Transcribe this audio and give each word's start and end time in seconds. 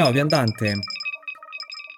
Ciao 0.00 0.12
viandante. 0.12 0.78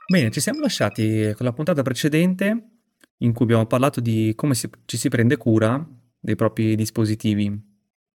Bene, 0.08 0.32
ci 0.32 0.40
siamo 0.40 0.58
lasciati 0.58 1.32
con 1.36 1.46
la 1.46 1.52
puntata 1.52 1.82
precedente 1.82 2.70
in 3.18 3.32
cui 3.32 3.44
abbiamo 3.44 3.66
parlato 3.66 4.00
di 4.00 4.32
come 4.34 4.56
si- 4.56 4.68
ci 4.86 4.96
si 4.96 5.08
prende 5.08 5.36
cura 5.36 5.88
dei 6.18 6.34
propri 6.34 6.74
dispositivi 6.74 7.56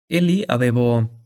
e 0.06 0.20
lì 0.20 0.42
avevo, 0.46 1.24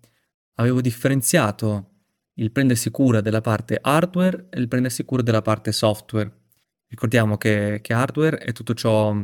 avevo 0.54 0.80
differenziato 0.80 1.90
il 2.34 2.50
prendersi 2.50 2.90
cura 2.90 3.21
della 3.21 3.40
parte 3.40 3.79
hardware 3.80 4.48
e 4.50 4.59
il 4.59 4.66
prendersi 4.66 5.04
cura 5.04 5.22
della 5.22 5.40
parte 5.40 5.70
software. 5.70 6.29
Ricordiamo 6.88 7.36
che, 7.36 7.79
che 7.80 7.93
hardware 7.93 8.38
è 8.38 8.50
tutto 8.50 8.75
ciò, 8.75 9.16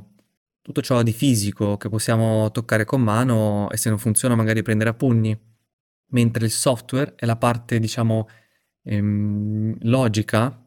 tutto 0.63 0.81
ciò 0.81 1.03
di 1.03 1.13
fisico 1.13 1.77
che 1.77 1.89
possiamo 1.89 2.53
toccare 2.53 2.85
con 2.85 3.03
mano 3.03 3.69
e 3.73 3.79
se 3.79 3.89
non 3.89 3.99
funziona 3.99 4.37
magari 4.37 4.63
prendere 4.63 4.91
a 4.91 4.95
pugni, 4.95 5.37
mentre 6.11 6.45
il 6.45 6.53
software 6.53 7.15
è 7.17 7.27
la 7.27 7.37
parte, 7.37 7.81
diciamo, 7.81 8.29
ehm, 8.85 9.77
logica, 9.83 10.67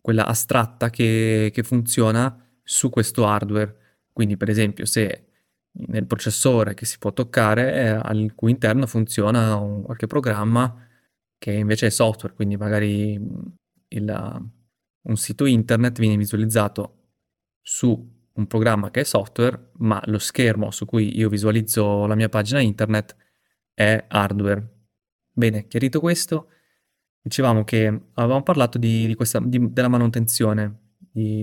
quella 0.00 0.26
astratta 0.26 0.90
che, 0.90 1.50
che 1.52 1.62
funziona 1.62 2.38
su 2.62 2.90
questo 2.90 3.26
hardware. 3.26 4.02
Quindi, 4.12 4.36
per 4.36 4.48
esempio, 4.50 4.84
se 4.86 5.28
nel 5.86 6.06
processore 6.06 6.74
che 6.74 6.86
si 6.86 6.98
può 6.98 7.12
toccare, 7.12 7.74
eh, 7.74 7.88
al 7.88 8.32
cui 8.34 8.50
interno 8.50 8.86
funziona 8.86 9.56
un, 9.56 9.82
qualche 9.82 10.06
programma 10.06 10.86
che 11.38 11.52
invece 11.52 11.86
è 11.86 11.90
software, 11.90 12.34
quindi 12.34 12.56
magari 12.56 13.20
il, 13.88 14.50
un 15.02 15.16
sito 15.16 15.46
internet 15.46 15.98
viene 15.98 16.16
visualizzato 16.16 16.98
su 17.60 18.12
un 18.34 18.46
programma 18.46 18.90
che 18.90 19.00
è 19.00 19.04
software, 19.04 19.70
ma 19.78 20.00
lo 20.06 20.18
schermo 20.18 20.70
su 20.70 20.84
cui 20.86 21.16
io 21.16 21.28
visualizzo 21.28 22.06
la 22.06 22.14
mia 22.14 22.28
pagina 22.28 22.60
internet 22.60 23.16
è 23.72 24.04
hardware. 24.08 24.86
Bene, 25.32 25.66
chiarito 25.66 26.00
questo, 26.00 26.48
dicevamo 27.24 27.64
che 27.64 27.86
avevamo 27.86 28.42
parlato 28.42 28.76
di, 28.76 29.06
di 29.06 29.14
questa, 29.14 29.40
di, 29.40 29.72
della 29.72 29.88
manutenzione 29.88 30.96
di, 31.10 31.42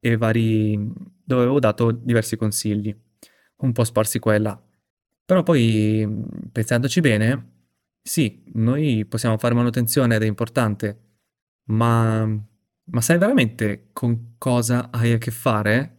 e 0.00 0.16
vari, 0.16 0.76
dove 1.22 1.42
avevo 1.42 1.60
dato 1.60 1.90
diversi 1.90 2.36
consigli, 2.36 2.94
un 3.58 3.72
po' 3.72 3.84
sparsi 3.84 4.18
qua 4.18 4.34
e 4.34 4.38
là. 4.38 4.62
Però 5.26 5.42
poi, 5.42 6.08
pensandoci 6.50 7.00
bene, 7.00 7.66
sì, 8.00 8.42
noi 8.54 9.04
possiamo 9.04 9.36
fare 9.36 9.54
manutenzione 9.54 10.16
ed 10.16 10.22
è 10.22 10.26
importante, 10.26 11.18
ma, 11.64 12.24
ma 12.24 13.00
sai 13.02 13.18
veramente 13.18 13.90
con 13.92 14.36
cosa 14.38 14.88
hai 14.90 15.12
a 15.12 15.18
che 15.18 15.30
fare 15.30 15.98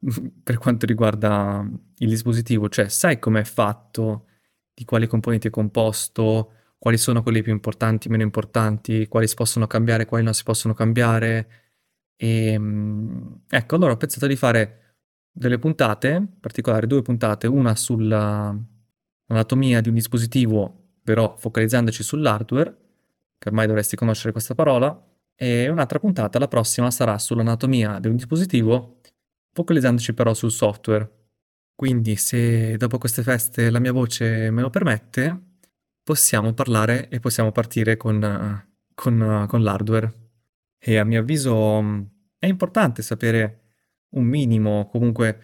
per 0.44 0.58
quanto 0.58 0.84
riguarda 0.84 1.66
il 1.96 2.08
dispositivo? 2.10 2.68
Cioè, 2.68 2.88
sai 2.90 3.18
com'è 3.18 3.44
fatto, 3.44 4.26
di 4.74 4.84
quali 4.84 5.06
componenti 5.06 5.48
è 5.48 5.50
composto, 5.50 6.52
quali 6.78 6.98
sono 6.98 7.22
quelli 7.22 7.42
più 7.42 7.52
importanti, 7.52 8.08
meno 8.08 8.22
importanti, 8.22 9.06
quali 9.08 9.28
si 9.28 9.34
possono 9.34 9.66
cambiare, 9.66 10.06
quali 10.06 10.24
non 10.24 10.34
si 10.34 10.42
possono 10.44 10.74
cambiare. 10.74 11.48
E, 12.16 12.52
ehm, 12.52 13.42
ecco, 13.48 13.74
allora 13.76 13.92
ho 13.92 13.96
pensato 13.96 14.26
di 14.26 14.36
fare 14.36 14.96
delle 15.30 15.58
puntate, 15.58 16.08
in 16.08 16.40
particolare 16.40 16.86
due 16.86 17.02
puntate, 17.02 17.46
una 17.46 17.74
sull'anatomia 17.76 19.80
di 19.80 19.88
un 19.88 19.94
dispositivo 19.94 20.88
però 21.08 21.36
focalizzandoci 21.38 22.02
sull'hardware, 22.02 22.76
che 23.38 23.48
ormai 23.48 23.66
dovresti 23.66 23.96
conoscere 23.96 24.32
questa 24.32 24.54
parola, 24.54 25.06
e 25.34 25.70
un'altra 25.70 25.98
puntata, 25.98 26.38
la 26.38 26.48
prossima, 26.48 26.90
sarà 26.90 27.18
sull'anatomia 27.18 27.98
di 27.98 28.08
un 28.08 28.16
dispositivo, 28.16 29.00
focalizzandoci 29.54 30.12
però 30.12 30.34
sul 30.34 30.50
software. 30.50 31.10
Quindi 31.74 32.16
se 32.16 32.76
dopo 32.76 32.98
queste 32.98 33.22
feste 33.22 33.70
la 33.70 33.78
mia 33.78 33.92
voce 33.92 34.50
me 34.50 34.60
lo 34.60 34.68
permette, 34.68 35.47
possiamo 36.08 36.54
parlare 36.54 37.10
e 37.10 37.20
possiamo 37.20 37.52
partire 37.52 37.98
con, 37.98 38.66
con, 38.94 39.44
con 39.46 39.62
l'hardware. 39.62 40.30
E 40.78 40.96
a 40.96 41.04
mio 41.04 41.20
avviso 41.20 41.82
è 42.38 42.46
importante 42.46 43.02
sapere 43.02 43.60
un 44.14 44.24
minimo, 44.24 44.88
comunque 44.88 45.38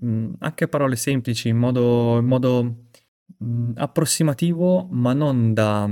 mh, 0.00 0.32
anche 0.40 0.66
parole 0.66 0.96
semplici, 0.96 1.48
in 1.48 1.58
modo, 1.58 2.18
in 2.18 2.26
modo 2.26 2.86
mh, 3.38 3.74
approssimativo, 3.76 4.88
ma 4.90 5.12
non 5.12 5.54
da, 5.54 5.88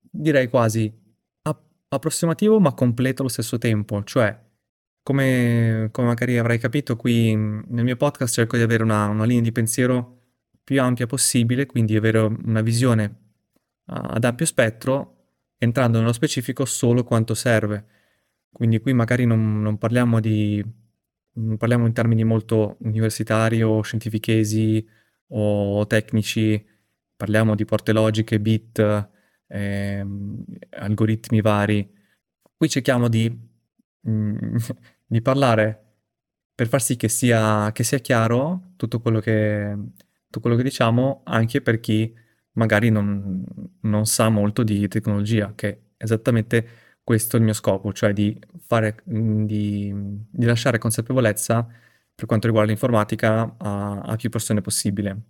direi 0.00 0.48
quasi 0.48 0.92
app- 1.42 1.70
approssimativo, 1.90 2.58
ma 2.58 2.74
completo 2.74 3.22
allo 3.22 3.30
stesso 3.30 3.56
tempo. 3.58 4.02
Cioè, 4.02 4.36
come, 5.00 5.90
come 5.92 6.06
magari 6.08 6.38
avrai 6.38 6.58
capito 6.58 6.96
qui 6.96 7.36
nel 7.36 7.84
mio 7.84 7.96
podcast, 7.96 8.34
cerco 8.34 8.56
di 8.56 8.64
avere 8.64 8.82
una, 8.82 9.06
una 9.06 9.24
linea 9.24 9.42
di 9.42 9.52
pensiero 9.52 10.22
più 10.64 10.80
ampia 10.82 11.06
possibile, 11.06 11.66
quindi 11.66 11.94
avere 11.94 12.18
una 12.18 12.60
visione 12.60 13.22
ad 13.86 14.24
ampio 14.24 14.46
spettro, 14.46 15.26
entrando 15.58 15.98
nello 15.98 16.12
specifico 16.12 16.64
solo 16.64 17.04
quanto 17.04 17.34
serve. 17.34 17.86
Quindi 18.52 18.80
qui 18.80 18.92
magari 18.92 19.26
non, 19.26 19.62
non 19.62 19.78
parliamo 19.78 20.20
di 20.20 20.64
non 21.36 21.56
parliamo 21.56 21.86
in 21.86 21.92
termini 21.92 22.24
molto 22.24 22.76
universitari 22.80 23.62
o 23.62 23.80
scientifichesi 23.82 24.86
o 25.28 25.86
tecnici, 25.86 26.64
parliamo 27.16 27.54
di 27.54 27.64
porte 27.64 27.92
logiche, 27.92 28.40
bit, 28.40 29.08
ehm, 29.48 30.44
algoritmi 30.70 31.40
vari. 31.40 31.90
Qui 32.56 32.68
cerchiamo 32.68 33.08
di, 33.08 33.28
mm, 34.08 34.56
di 35.06 35.22
parlare 35.22 35.80
per 36.54 36.68
far 36.68 36.82
sì 36.82 36.96
che 36.96 37.08
sia, 37.08 37.72
che 37.72 37.82
sia 37.82 37.98
chiaro 37.98 38.72
tutto 38.76 39.00
quello 39.00 39.20
che, 39.20 39.76
tutto 40.26 40.40
quello 40.40 40.56
che 40.56 40.62
diciamo 40.62 41.22
anche 41.24 41.60
per 41.62 41.80
chi 41.80 42.14
magari 42.54 42.90
non, 42.90 43.44
non 43.80 44.06
sa 44.06 44.28
molto 44.28 44.62
di 44.62 44.88
tecnologia, 44.88 45.52
che 45.54 45.68
è 45.68 45.78
esattamente 45.96 46.68
questo 47.04 47.36
il 47.36 47.42
mio 47.42 47.52
scopo, 47.52 47.92
cioè 47.92 48.12
di, 48.12 48.36
fare, 48.66 48.96
di, 49.04 49.92
di 50.30 50.44
lasciare 50.46 50.78
consapevolezza 50.78 51.66
per 52.14 52.26
quanto 52.26 52.46
riguarda 52.46 52.70
l'informatica 52.70 53.54
a, 53.58 54.00
a 54.00 54.16
più 54.16 54.30
persone 54.30 54.60
possibile. 54.60 55.20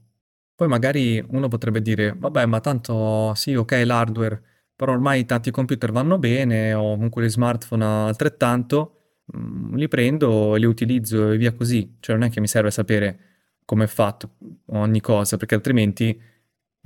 Poi 0.55 0.69
magari 0.69 1.25
uno 1.31 1.49
potrebbe 1.49 1.83
dire, 1.83 2.15
vabbè, 2.17 2.47
ma 2.47 2.61
tanto 2.61 3.35
sì, 3.35 3.55
ok, 3.55 3.83
l'hardware, 3.85 4.41
però 4.77 4.93
ormai 4.93 5.25
tanti 5.25 5.51
computer 5.51 5.91
vanno 5.91 6.19
bene, 6.19 6.75
o 6.75 6.93
comunque 6.95 7.25
gli 7.25 7.29
smartphone 7.29 7.85
altrettanto, 7.85 9.23
mm, 9.37 9.75
li 9.75 9.89
prendo 9.89 10.55
e 10.55 10.59
li 10.61 10.67
utilizzo 10.67 11.33
e 11.33 11.37
via 11.39 11.53
così. 11.53 11.97
Cioè 12.01 12.17
non 12.17 12.27
è 12.27 12.31
che 12.31 12.41
mi 12.41 12.47
serve 12.47 12.71
sapere 12.71 13.19
come 13.65 13.85
è 13.85 13.87
fatto 13.89 14.37
ogni 14.67 15.01
cosa, 15.01 15.37
perché 15.37 15.55
altrimenti 15.55 16.21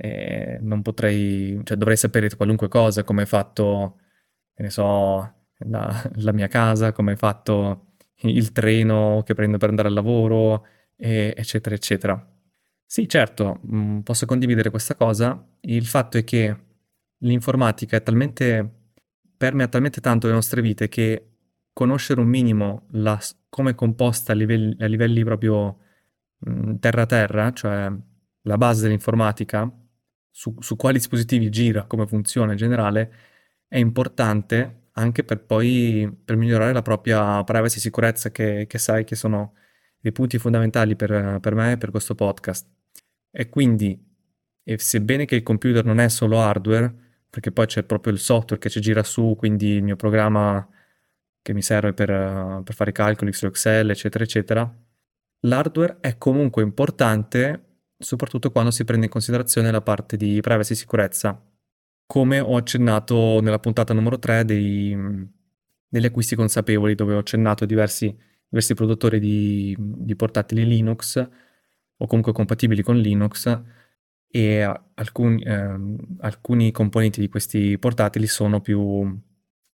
eh, 0.01 0.57
non 0.61 0.81
potrei, 0.81 1.59
cioè 1.63 1.75
dovrei 1.75 1.97
sapere 1.97 2.33
qualunque 2.35 2.69
cosa, 2.69 3.03
come 3.03 3.23
è 3.23 3.25
fatto, 3.25 3.99
ne 4.55 4.69
so, 4.69 5.33
la, 5.57 6.11
la 6.15 6.31
mia 6.31 6.47
casa, 6.47 6.93
come 6.93 7.13
è 7.13 7.15
fatto 7.17 7.95
il 8.21 8.51
treno 8.53 9.21
che 9.25 9.33
prendo 9.33 9.57
per 9.57 9.69
andare 9.69 9.89
al 9.89 9.93
lavoro, 9.93 10.65
e, 10.95 11.33
eccetera, 11.35 11.75
eccetera. 11.75 12.33
Sì, 12.85 13.09
certo, 13.09 13.59
mm, 13.67 13.99
posso 13.99 14.25
condividere 14.25 14.69
questa 14.69 14.95
cosa. 14.95 15.45
Il 15.61 15.85
fatto 15.85 16.17
è 16.17 16.23
che 16.23 16.55
l'informatica 17.19 17.97
è 17.97 18.03
talmente, 18.03 18.93
permea 19.35 19.67
talmente 19.67 19.99
tanto 19.99 20.27
le 20.27 20.33
nostre 20.33 20.61
vite 20.61 20.87
che 20.87 21.25
conoscere 21.73 22.21
un 22.21 22.27
minimo 22.27 22.87
la, 22.91 23.19
come 23.49 23.71
è 23.71 23.75
composta 23.75 24.31
a 24.31 24.35
livelli, 24.35 24.75
a 24.79 24.85
livelli 24.87 25.23
proprio 25.25 25.79
mm, 26.49 26.75
terra-terra, 26.77 27.51
cioè 27.51 27.91
la 28.43 28.57
base 28.57 28.83
dell'informatica, 28.83 29.71
su, 30.39 30.55
su 30.59 30.77
quali 30.77 30.99
dispositivi 30.99 31.49
gira, 31.49 31.83
come 31.85 32.07
funziona 32.07 32.53
in 32.53 32.57
generale, 32.57 33.11
è 33.67 33.77
importante 33.77 34.91
anche 34.93 35.25
per 35.25 35.43
poi 35.43 36.09
per 36.23 36.37
migliorare 36.37 36.71
la 36.71 36.81
propria 36.81 37.43
privacy 37.43 37.75
e 37.77 37.81
sicurezza 37.81 38.31
che, 38.31 38.65
che 38.65 38.77
sai 38.77 39.03
che 39.03 39.15
sono 39.15 39.55
dei 39.99 40.13
punti 40.13 40.37
fondamentali 40.37 40.95
per, 40.95 41.39
per 41.41 41.55
me 41.55 41.73
e 41.73 41.77
per 41.77 41.91
questo 41.91 42.15
podcast. 42.15 42.69
E 43.31 43.49
quindi, 43.49 44.01
e 44.63 44.77
sebbene 44.77 45.25
che 45.25 45.35
il 45.35 45.43
computer 45.43 45.83
non 45.83 45.99
è 45.99 46.07
solo 46.07 46.39
hardware, 46.39 46.93
perché 47.29 47.51
poi 47.51 47.65
c'è 47.65 47.83
proprio 47.83 48.13
il 48.13 48.19
software 48.19 48.61
che 48.61 48.69
ci 48.69 48.79
gira 48.79 49.03
su, 49.03 49.35
quindi 49.37 49.67
il 49.71 49.83
mio 49.83 49.97
programma 49.97 50.65
che 51.41 51.53
mi 51.53 51.61
serve 51.61 51.93
per, 51.93 52.61
per 52.63 52.73
fare 52.75 52.91
i 52.91 52.93
calcoli 52.93 53.33
su 53.33 53.45
Excel, 53.45 53.89
eccetera, 53.89 54.23
eccetera, 54.23 54.73
l'hardware 55.41 55.97
è 55.99 56.17
comunque 56.17 56.63
importante 56.63 57.68
soprattutto 57.99 58.51
quando 58.51 58.71
si 58.71 58.85
prende 58.85 59.05
in 59.05 59.11
considerazione 59.11 59.71
la 59.71 59.81
parte 59.81 60.17
di 60.17 60.39
privacy 60.41 60.73
e 60.73 60.75
sicurezza. 60.75 61.43
Come 62.05 62.39
ho 62.39 62.55
accennato 62.55 63.39
nella 63.41 63.59
puntata 63.59 63.93
numero 63.93 64.17
3 64.17 64.45
dei, 64.45 64.97
degli 65.87 66.05
acquisti 66.05 66.35
consapevoli, 66.35 66.95
dove 66.95 67.13
ho 67.13 67.19
accennato 67.19 67.65
diversi, 67.65 68.15
diversi 68.47 68.73
produttori 68.73 69.19
di, 69.19 69.75
di 69.77 70.15
portatili 70.15 70.65
Linux 70.65 71.17
o 71.97 72.07
comunque 72.07 72.33
compatibili 72.33 72.81
con 72.81 72.97
Linux 72.97 73.61
e 74.31 74.61
alcuni, 74.95 75.43
eh, 75.43 75.95
alcuni 76.19 76.71
componenti 76.71 77.19
di 77.19 77.29
questi 77.29 77.77
portatili 77.77 78.27
sono 78.27 78.61
più 78.61 79.19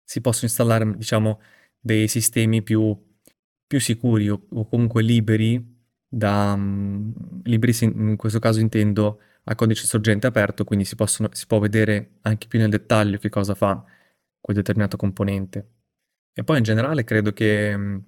si 0.05 0.21
possono 0.21 0.45
installare 0.45 0.95
diciamo 0.95 1.41
dei 1.79 2.07
sistemi 2.07 2.61
più, 2.61 2.95
più 3.65 3.79
sicuri 3.79 4.29
o, 4.29 4.45
o 4.49 4.67
comunque 4.67 5.01
liberi 5.01 5.73
da 6.07 6.53
um, 6.53 7.13
libri, 7.43 7.73
in 7.81 8.15
questo 8.15 8.39
caso 8.39 8.59
intendo 8.59 9.19
a 9.45 9.55
codice 9.55 9.85
sorgente 9.85 10.27
aperto, 10.27 10.63
quindi 10.63 10.85
si, 10.85 10.95
possono, 10.95 11.29
si 11.31 11.45
può 11.47 11.59
vedere 11.59 12.17
anche 12.21 12.47
più 12.47 12.59
nel 12.59 12.69
dettaglio 12.69 13.17
che 13.17 13.29
cosa 13.29 13.53
fa 13.53 13.83
quel 14.39 14.55
determinato 14.55 14.97
componente. 14.97 15.69
E 16.33 16.43
poi 16.43 16.57
in 16.57 16.63
generale 16.63 17.03
credo 17.03 17.31
che 17.31 17.75
mh, 17.75 18.03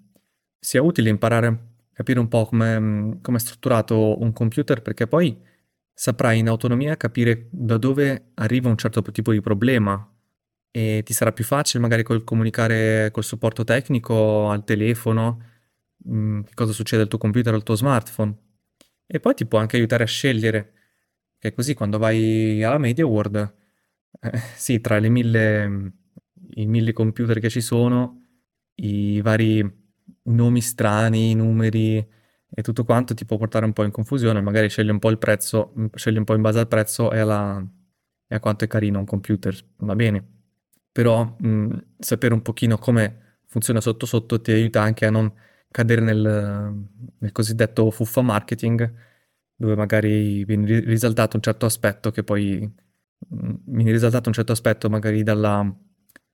sia 0.60 0.82
utile 0.82 1.10
imparare 1.10 1.48
a 1.48 1.58
capire 1.94 2.20
un 2.20 2.28
po' 2.28 2.46
come 2.46 3.20
è 3.22 3.40
strutturato 3.40 4.22
un 4.22 4.34
computer 4.34 4.82
perché 4.82 5.08
poi 5.08 5.40
saprai 5.94 6.40
in 6.40 6.48
autonomia 6.48 6.98
capire 6.98 7.48
da 7.52 7.78
dove 7.78 8.32
arriva 8.36 8.70
un 8.70 8.78
certo 8.78 9.02
tipo 9.02 9.32
di 9.32 9.42
problema 9.42 10.08
e 10.72 11.02
ti 11.04 11.14
sarà 11.14 11.32
più 11.32 11.44
facile 11.44 11.82
magari 11.82 12.04
col 12.04 12.24
comunicare 12.24 13.10
col 13.12 13.24
supporto 13.24 13.64
tecnico 13.64 14.50
al 14.50 14.64
telefono, 14.64 15.42
mh, 15.98 16.42
che 16.42 16.54
cosa 16.54 16.72
succede 16.74 17.04
al 17.04 17.08
tuo 17.08 17.18
computer, 17.18 17.54
al 17.54 17.64
tuo 17.64 17.76
smartphone. 17.76 18.36
E 19.06 19.20
poi 19.20 19.34
ti 19.36 19.46
può 19.46 19.60
anche 19.60 19.78
aiutare 19.78 20.04
a 20.04 20.08
scegliere, 20.08 20.74
che 21.40 21.54
così 21.54 21.74
quando 21.74 21.98
vai 21.98 22.64
alla 22.64 22.78
Media 22.78 23.06
World, 23.06 23.36
eh, 24.22 24.32
sì, 24.56 24.82
tra 24.82 25.00
le 25.00 25.10
mille, 25.10 25.94
i 26.56 26.66
mille 26.66 26.94
computer 26.94 27.40
che 27.40 27.50
ci 27.50 27.62
sono, 27.62 28.24
i 28.76 29.22
vari 29.22 29.86
nomi 30.24 30.62
strani, 30.62 31.32
i 31.32 31.36
numeri 31.36 31.98
e 32.50 32.62
tutto 32.62 32.84
quanto 32.86 33.14
ti 33.14 33.26
può 33.26 33.38
portare 33.38 33.66
un 33.66 33.74
po' 33.74 33.84
in 33.84 33.92
confusione, 33.92 34.42
magari 34.42 34.70
scegli 34.70 34.90
un 34.90 35.00
po' 35.00 35.10
il 35.10 35.18
prezzo, 35.18 35.74
scegli 35.96 36.18
un 36.18 36.24
po' 36.24 36.34
in 36.36 36.42
base 36.42 36.60
al 36.60 36.68
prezzo 36.68 37.12
e, 37.12 37.20
alla, 37.20 37.66
e 38.28 38.36
a 38.36 38.40
quanto 38.40 38.64
è 38.66 38.68
carino 38.68 39.00
un 39.00 39.06
computer, 39.06 39.56
va 39.78 39.96
bene. 39.96 40.36
Però 40.92 41.36
mh, 41.40 41.78
sapere 42.00 42.34
un 42.34 42.42
pochino 42.42 42.78
come 42.78 43.40
funziona 43.46 43.82
sotto 43.82 44.06
sotto 44.06 44.42
ti 44.42 44.52
aiuta 44.52 44.82
anche 44.82 45.06
a 45.06 45.10
non 45.12 45.32
cadere 45.72 46.02
nel, 46.02 46.88
nel 47.18 47.32
cosiddetto 47.32 47.90
fuffa 47.92 48.22
marketing, 48.22 48.94
dove 49.56 49.76
magari 49.76 50.44
viene 50.46 50.80
risaltato 50.82 51.36
un 51.36 51.42
certo 51.42 51.66
aspetto 51.66 52.12
che 52.12 52.24
poi 52.24 52.72
viene 53.30 53.92
risaltato 53.92 54.30
un 54.30 54.34
certo 54.36 54.52
aspetto 54.52 54.90
magari 54.90 55.24
dalla, 55.24 55.76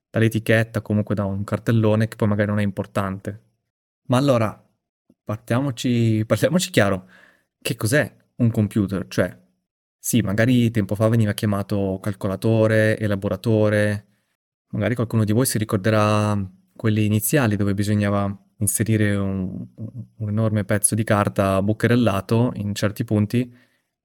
dall'etichetta, 0.09 0.81
comunque 0.81 1.15
da 1.15 1.25
un 1.25 1.43
cartellone 1.43 2.07
che 2.07 2.15
poi 2.15 2.27
magari 2.27 2.49
non 2.49 2.59
è 2.59 2.63
importante. 2.63 3.41
Ma 4.07 4.17
allora, 4.17 4.61
partiamoci, 5.23 6.23
partiamoci 6.25 6.69
chiaro, 6.69 7.07
che 7.61 7.75
cos'è 7.75 8.15
un 8.37 8.51
computer? 8.51 9.07
Cioè, 9.07 9.37
sì, 9.97 10.21
magari 10.21 10.69
tempo 10.71 10.95
fa 10.95 11.07
veniva 11.07 11.33
chiamato 11.33 11.99
calcolatore, 12.01 12.97
elaboratore, 12.99 14.07
magari 14.73 14.95
qualcuno 14.95 15.23
di 15.23 15.31
voi 15.31 15.45
si 15.45 15.57
ricorderà 15.57 16.37
quelli 16.75 17.05
iniziali 17.05 17.55
dove 17.55 17.73
bisognava 17.73 18.25
inserire 18.63 19.15
un, 19.15 19.65
un 20.17 20.29
enorme 20.29 20.63
pezzo 20.63 20.95
di 20.95 21.03
carta 21.03 21.61
bucherellato 21.61 22.51
in 22.55 22.73
certi 22.73 23.03
punti 23.03 23.53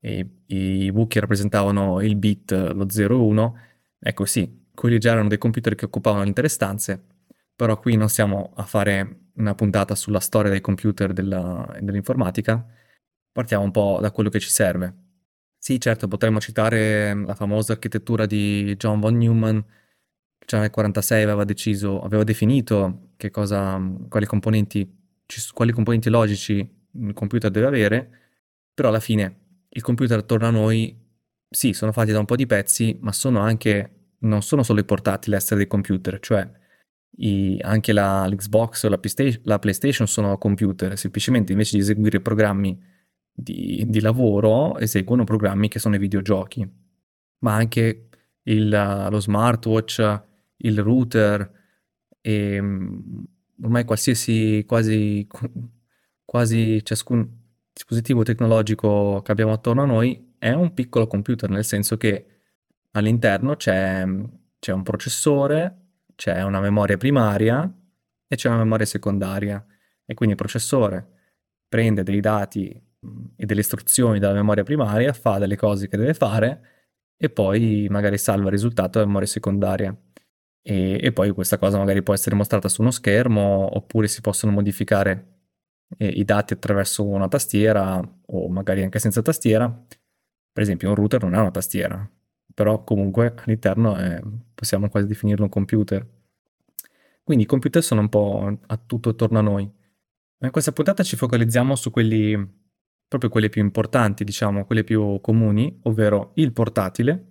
e 0.00 0.28
i 0.46 0.92
buchi 0.92 1.18
rappresentavano 1.18 2.00
il 2.02 2.16
bit, 2.16 2.52
lo 2.52 2.88
0 2.88 3.14
e 3.14 3.18
1. 3.18 3.58
Ecco 4.00 4.24
sì, 4.26 4.66
quelli 4.74 4.98
già 4.98 5.12
erano 5.12 5.28
dei 5.28 5.38
computer 5.38 5.74
che 5.74 5.86
occupavano 5.86 6.24
intere 6.24 6.48
stanze, 6.48 7.02
però 7.54 7.78
qui 7.78 7.96
non 7.96 8.08
stiamo 8.08 8.52
a 8.54 8.64
fare 8.64 9.30
una 9.34 9.54
puntata 9.54 9.94
sulla 9.94 10.20
storia 10.20 10.50
dei 10.50 10.60
computer 10.60 11.12
della, 11.12 11.76
dell'informatica, 11.80 12.64
partiamo 13.32 13.64
un 13.64 13.70
po' 13.70 13.98
da 14.00 14.10
quello 14.10 14.30
che 14.30 14.40
ci 14.40 14.50
serve. 14.50 14.94
Sì, 15.58 15.80
certo, 15.80 16.06
potremmo 16.08 16.40
citare 16.40 17.14
la 17.14 17.34
famosa 17.34 17.72
architettura 17.72 18.26
di 18.26 18.76
John 18.76 19.00
von 19.00 19.16
Neumann, 19.16 19.58
già 20.48 20.56
nel 20.56 20.70
1946 20.74 21.22
aveva 21.22 21.44
deciso, 21.44 22.00
aveva 22.00 22.24
definito 22.24 23.10
che 23.18 23.30
cosa, 23.30 23.78
quali 24.08 24.24
componenti, 24.24 24.90
quali 25.52 25.72
componenti 25.72 26.08
logici 26.08 26.76
il 27.00 27.12
computer 27.12 27.50
deve 27.50 27.66
avere, 27.66 28.10
però 28.72 28.88
alla 28.88 28.98
fine 28.98 29.40
il 29.68 29.82
computer 29.82 30.18
attorno 30.18 30.46
a 30.46 30.50
noi, 30.50 30.98
sì, 31.50 31.74
sono 31.74 31.92
fatti 31.92 32.12
da 32.12 32.18
un 32.18 32.24
po' 32.24 32.34
di 32.34 32.46
pezzi, 32.46 32.96
ma 33.02 33.12
sono 33.12 33.40
anche, 33.40 34.14
non 34.20 34.40
sono 34.40 34.62
solo 34.62 34.80
i 34.80 34.84
portatili 34.84 35.34
a 35.34 35.38
essere 35.38 35.56
dei 35.56 35.66
computer, 35.66 36.18
cioè 36.18 36.50
i, 37.18 37.58
anche 37.60 37.92
la, 37.92 38.26
l'Xbox 38.26 38.84
o 38.84 38.88
la 38.88 38.98
la 39.42 39.58
PlayStation 39.58 40.06
sono 40.06 40.38
computer, 40.38 40.96
semplicemente 40.96 41.52
invece 41.52 41.76
di 41.76 41.82
eseguire 41.82 42.20
programmi 42.20 42.82
di, 43.30 43.84
di, 43.86 44.00
lavoro, 44.00 44.78
eseguono 44.78 45.24
programmi 45.24 45.68
che 45.68 45.78
sono 45.78 45.96
i 45.96 45.98
videogiochi. 45.98 46.66
Ma 47.40 47.54
anche 47.54 48.08
il, 48.44 49.06
lo 49.10 49.20
smartwatch, 49.20 50.26
il 50.58 50.82
router 50.82 51.50
e 52.20 52.60
mm, 52.60 53.24
ormai 53.62 53.84
qualsiasi, 53.84 54.64
quasi, 54.66 55.26
quasi 56.24 56.84
ciascun 56.84 57.36
dispositivo 57.72 58.22
tecnologico 58.22 59.22
che 59.22 59.32
abbiamo 59.32 59.52
attorno 59.52 59.82
a 59.82 59.86
noi 59.86 60.34
è 60.38 60.52
un 60.52 60.72
piccolo 60.74 61.06
computer, 61.06 61.50
nel 61.50 61.64
senso 61.64 61.96
che 61.96 62.42
all'interno 62.92 63.56
c'è, 63.56 64.04
c'è 64.58 64.72
un 64.72 64.82
processore, 64.82 65.86
c'è 66.14 66.42
una 66.42 66.60
memoria 66.60 66.96
primaria 66.96 67.72
e 68.26 68.36
c'è 68.36 68.48
una 68.48 68.58
memoria 68.58 68.86
secondaria. 68.86 69.64
E 70.04 70.14
quindi 70.14 70.34
il 70.34 70.40
processore 70.40 71.06
prende 71.68 72.02
dei 72.02 72.20
dati 72.20 72.70
e 73.36 73.46
delle 73.46 73.60
istruzioni 73.60 74.18
dalla 74.18 74.34
memoria 74.34 74.64
primaria, 74.64 75.12
fa 75.12 75.38
delle 75.38 75.56
cose 75.56 75.88
che 75.88 75.96
deve 75.96 76.14
fare 76.14 76.60
e 77.16 77.30
poi 77.30 77.86
magari 77.90 78.16
salva 78.18 78.46
il 78.46 78.52
risultato 78.52 78.98
alla 78.98 79.06
memoria 79.06 79.28
secondaria. 79.28 79.96
E, 80.62 80.98
e 81.00 81.12
poi 81.12 81.30
questa 81.30 81.58
cosa 81.58 81.78
magari 81.78 82.02
può 82.02 82.14
essere 82.14 82.34
mostrata 82.34 82.68
su 82.68 82.82
uno 82.82 82.90
schermo 82.90 83.76
oppure 83.76 84.08
si 84.08 84.20
possono 84.20 84.52
modificare 84.52 85.38
eh, 85.96 86.06
i 86.08 86.24
dati 86.24 86.52
attraverso 86.52 87.06
una 87.06 87.28
tastiera 87.28 88.00
o 88.26 88.48
magari 88.48 88.82
anche 88.82 88.98
senza 88.98 89.22
tastiera. 89.22 89.68
Per 89.68 90.62
esempio 90.62 90.88
un 90.88 90.94
router 90.94 91.22
non 91.22 91.34
è 91.34 91.38
una 91.38 91.50
tastiera, 91.50 92.08
però 92.52 92.82
comunque 92.84 93.34
all'interno 93.44 93.94
è, 93.96 94.20
possiamo 94.54 94.88
quasi 94.88 95.06
definirlo 95.06 95.44
un 95.44 95.50
computer. 95.50 96.06
Quindi 97.22 97.44
i 97.44 97.46
computer 97.46 97.82
sono 97.82 98.00
un 98.00 98.08
po' 98.08 98.58
a 98.66 98.76
tutto 98.76 99.10
attorno 99.10 99.38
a 99.38 99.42
noi. 99.42 99.70
In 100.40 100.50
questa 100.50 100.72
puntata 100.72 101.02
ci 101.02 101.16
focalizziamo 101.16 101.74
su 101.74 101.90
quelli, 101.90 102.34
proprio 103.06 103.30
quelli 103.30 103.48
più 103.48 103.62
importanti, 103.62 104.24
diciamo, 104.24 104.64
quelli 104.64 104.84
più 104.84 105.20
comuni, 105.20 105.78
ovvero 105.82 106.32
il 106.34 106.52
portatile 106.52 107.26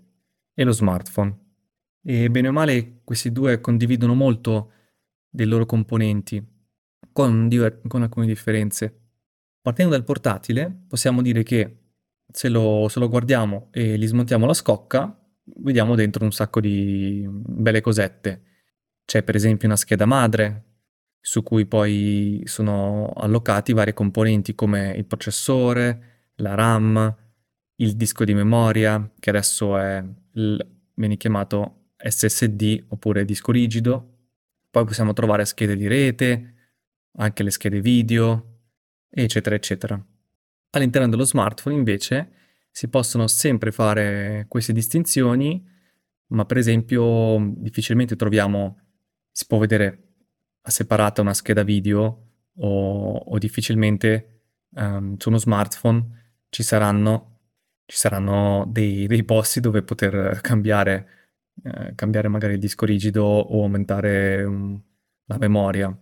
e 0.53 0.63
lo 0.63 0.71
smartphone. 0.71 1.46
E 2.09 2.29
bene 2.29 2.47
o 2.47 2.53
male 2.53 3.01
questi 3.03 3.33
due 3.33 3.59
condividono 3.59 4.13
molto 4.13 4.71
dei 5.29 5.45
loro 5.45 5.65
componenti, 5.65 6.41
con, 7.11 7.49
diver- 7.49 7.85
con 7.85 8.01
alcune 8.01 8.25
differenze. 8.25 8.97
Partendo 9.61 9.91
dal 9.91 10.05
portatile, 10.05 10.85
possiamo 10.87 11.21
dire 11.21 11.43
che 11.43 11.79
se 12.31 12.47
lo, 12.47 12.87
se 12.87 12.99
lo 12.99 13.09
guardiamo 13.09 13.67
e 13.71 13.97
gli 13.97 14.07
smontiamo 14.07 14.45
la 14.45 14.53
scocca, 14.53 15.21
vediamo 15.57 15.95
dentro 15.95 16.23
un 16.23 16.31
sacco 16.31 16.61
di 16.61 17.27
belle 17.29 17.81
cosette. 17.81 18.43
C'è 19.03 19.21
per 19.23 19.35
esempio 19.35 19.67
una 19.67 19.75
scheda 19.75 20.05
madre, 20.05 20.63
su 21.19 21.43
cui 21.43 21.65
poi 21.65 22.41
sono 22.45 23.11
allocati 23.17 23.73
vari 23.73 23.93
componenti 23.93 24.55
come 24.55 24.93
il 24.95 25.03
processore, 25.03 26.29
la 26.35 26.55
RAM, 26.55 27.17
il 27.75 27.97
disco 27.97 28.23
di 28.23 28.33
memoria, 28.33 29.11
che 29.19 29.29
adesso 29.29 29.77
è 29.77 30.01
il, 30.35 30.77
viene 30.93 31.17
chiamato 31.17 31.76
SSD 31.97 32.85
oppure 32.89 33.25
disco 33.25 33.51
rigido. 33.51 34.15
Poi 34.69 34.85
possiamo 34.85 35.13
trovare 35.13 35.45
schede 35.45 35.75
di 35.75 35.87
rete, 35.87 36.53
anche 37.17 37.43
le 37.43 37.51
schede 37.51 37.81
video, 37.81 38.59
eccetera, 39.09 39.55
eccetera. 39.55 40.05
All'interno 40.71 41.09
dello 41.09 41.25
smartphone 41.25 41.75
invece 41.75 42.31
si 42.69 42.89
possono 42.89 43.27
sempre 43.27 43.71
fare 43.71 44.45
queste 44.47 44.73
distinzioni, 44.73 45.65
ma 46.27 46.45
per 46.45 46.57
esempio 46.57 47.53
difficilmente 47.55 48.15
troviamo, 48.15 48.79
si 49.31 49.45
può 49.47 49.57
vedere 49.57 50.03
separata 50.61 51.21
una 51.21 51.33
scheda 51.33 51.63
video 51.63 52.27
o, 52.57 53.15
o 53.15 53.37
difficilmente 53.37 54.41
um, 54.75 55.17
su 55.17 55.29
uno 55.29 55.37
smartphone 55.37 56.17
ci 56.49 56.63
saranno, 56.63 57.39
ci 57.85 57.97
saranno 57.97 58.65
dei, 58.67 59.07
dei, 59.07 59.23
posti 59.23 59.59
dove 59.59 59.81
poter 59.81 60.39
cambiare, 60.41 61.16
eh, 61.63 61.95
cambiare 61.95 62.27
magari 62.27 62.53
il 62.53 62.59
disco 62.59 62.85
rigido 62.85 63.23
o 63.23 63.63
aumentare 63.63 64.43
um, 64.43 64.81
la 65.25 65.37
memoria. 65.37 65.95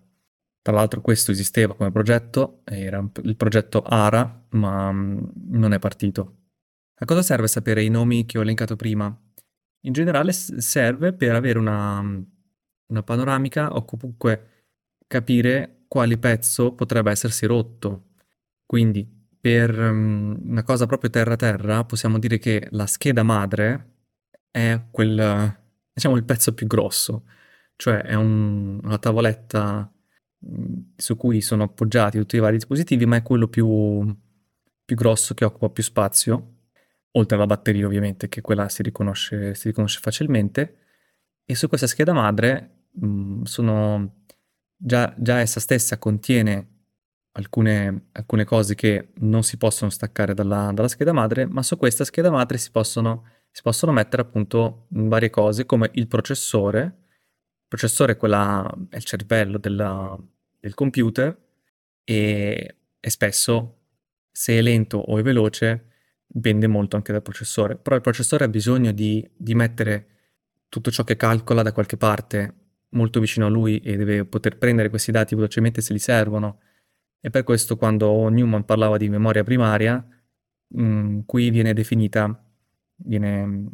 Tra 0.61 0.73
l'altro 0.73 1.01
questo 1.01 1.31
esisteva 1.31 1.75
come 1.75 1.91
progetto, 1.91 2.61
era 2.63 3.03
il 3.23 3.35
progetto 3.35 3.81
ARA, 3.83 4.47
ma 4.51 4.91
mm, 4.91 5.19
non 5.51 5.73
è 5.73 5.79
partito. 5.79 6.37
A 6.95 7.05
cosa 7.05 7.21
serve 7.21 7.47
sapere 7.47 7.83
i 7.83 7.89
nomi 7.89 8.25
che 8.25 8.37
ho 8.37 8.41
elencato 8.41 8.75
prima? 8.75 9.15
In 9.81 9.93
generale 9.93 10.31
serve 10.31 11.13
per 11.13 11.35
avere 11.35 11.59
una, 11.59 11.99
una 11.99 13.03
panoramica 13.03 13.73
o 13.73 13.85
comunque 13.85 14.49
capire 15.07 15.85
quale 15.87 16.17
pezzo 16.17 16.73
potrebbe 16.73 17.11
essersi 17.11 17.45
rotto. 17.45 18.13
Quindi 18.65 19.07
per 19.39 19.77
um, 19.77 20.35
una 20.43 20.63
cosa 20.63 20.87
proprio 20.87 21.09
terra-terra 21.11 21.83
possiamo 21.83 22.17
dire 22.17 22.39
che 22.39 22.67
la 22.71 22.87
scheda 22.87 23.21
madre 23.21 23.94
è 24.55 24.85
quel, 24.89 25.57
diciamo, 25.91 26.15
il 26.15 26.23
pezzo 26.23 26.53
più 26.53 26.65
grosso, 26.65 27.25
cioè 27.75 27.97
è 28.03 28.13
un, 28.13 28.79
una 28.81 28.97
tavoletta 28.97 29.91
su 30.95 31.17
cui 31.17 31.41
sono 31.41 31.63
appoggiati 31.63 32.17
tutti 32.17 32.37
i 32.37 32.39
vari 32.39 32.55
dispositivi, 32.55 33.05
ma 33.05 33.17
è 33.17 33.21
quello 33.21 33.49
più, 33.49 34.15
più 34.85 34.95
grosso 34.95 35.33
che 35.33 35.43
occupa 35.43 35.69
più 35.69 35.83
spazio, 35.83 36.53
oltre 37.11 37.35
alla 37.35 37.47
batteria 37.47 37.85
ovviamente, 37.85 38.29
che 38.29 38.39
quella 38.39 38.69
si 38.69 38.81
riconosce, 38.81 39.55
si 39.55 39.67
riconosce 39.67 39.99
facilmente. 39.99 40.77
e 41.45 41.53
su 41.55 41.67
questa 41.67 41.87
scheda 41.87 42.13
madre 42.13 42.85
mh, 42.91 43.07
mm, 43.07 43.41
sono 43.43 44.23
già, 44.77 45.13
già 45.17 45.39
essa 45.39 45.59
stessa 45.59 45.97
contiene 45.97 46.69
alcune, 47.33 48.07
alcune, 48.13 48.45
cose 48.45 48.75
che 48.75 49.09
non 49.19 49.43
si 49.43 49.57
possono 49.57 49.91
staccare 49.91 50.33
dalla, 50.33 50.71
dalla, 50.73 50.87
scheda 50.87 51.13
madre, 51.13 51.45
ma 51.45 51.61
su 51.63 51.77
questa 51.77 52.05
scheda 52.05 52.31
madre 52.31 52.57
si 52.57 52.71
possono, 52.71 53.25
si 53.55 53.61
possono 53.61 53.93
mettere 53.93 54.21
appunto 54.21 54.87
varie 54.89 55.29
cose 55.29 55.65
come 55.65 55.89
il 55.93 56.09
processore. 56.09 56.81
Il 56.81 57.67
processore 57.69 58.11
è, 58.11 58.17
quella, 58.17 58.69
è 58.89 58.97
il 58.97 59.05
cervello 59.05 59.57
della, 59.57 60.13
del 60.59 60.73
computer 60.73 61.33
e, 62.03 62.75
e 62.99 63.09
spesso 63.09 63.77
se 64.29 64.57
è 64.57 64.61
lento 64.61 64.97
o 64.97 65.17
è 65.17 65.21
veloce 65.21 65.85
dipende 66.27 66.67
molto 66.67 66.97
anche 66.97 67.13
dal 67.13 67.21
processore, 67.21 67.77
però 67.77 67.95
il 67.95 68.01
processore 68.01 68.43
ha 68.43 68.49
bisogno 68.49 68.91
di, 68.91 69.25
di 69.33 69.55
mettere 69.55 70.07
tutto 70.67 70.91
ciò 70.91 71.05
che 71.05 71.15
calcola 71.15 71.61
da 71.61 71.71
qualche 71.71 71.95
parte 71.95 72.53
molto 72.89 73.21
vicino 73.21 73.45
a 73.45 73.49
lui 73.49 73.79
e 73.79 73.95
deve 73.95 74.25
poter 74.25 74.57
prendere 74.57 74.89
questi 74.89 75.11
dati 75.11 75.33
velocemente 75.33 75.79
se 75.79 75.93
gli 75.93 75.99
servono. 75.99 76.59
E 77.21 77.29
per 77.29 77.43
questo 77.43 77.77
quando 77.77 78.27
Newman 78.27 78.65
parlava 78.65 78.97
di 78.97 79.07
memoria 79.07 79.45
primaria, 79.45 80.05
mh, 80.67 80.83
mm, 80.83 81.19
qui 81.25 81.49
viene 81.51 81.73
definita, 81.73 82.44
viene 82.97 83.69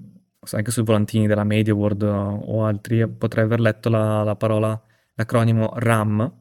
anche 0.51 0.72
sui 0.72 0.84
volantini 0.84 1.28
della 1.28 1.44
MediaWorld 1.44 2.01
o 2.04 2.66
altri, 2.66 3.08
potrei 3.08 3.44
aver 3.44 3.60
letto 3.60 3.90
la, 3.90 4.24
la 4.24 4.36
parola, 4.36 4.82
l'acronimo 5.16 5.74
RAM, 5.75 6.40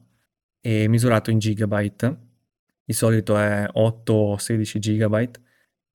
e 0.61 0.87
misurato 0.87 1.31
in 1.31 1.39
gigabyte. 1.39 2.17
Di 2.83 2.93
solito 2.93 3.37
è 3.37 3.67
8 3.71 4.13
o 4.13 4.37
16 4.37 4.79
gigabyte. 4.79 5.41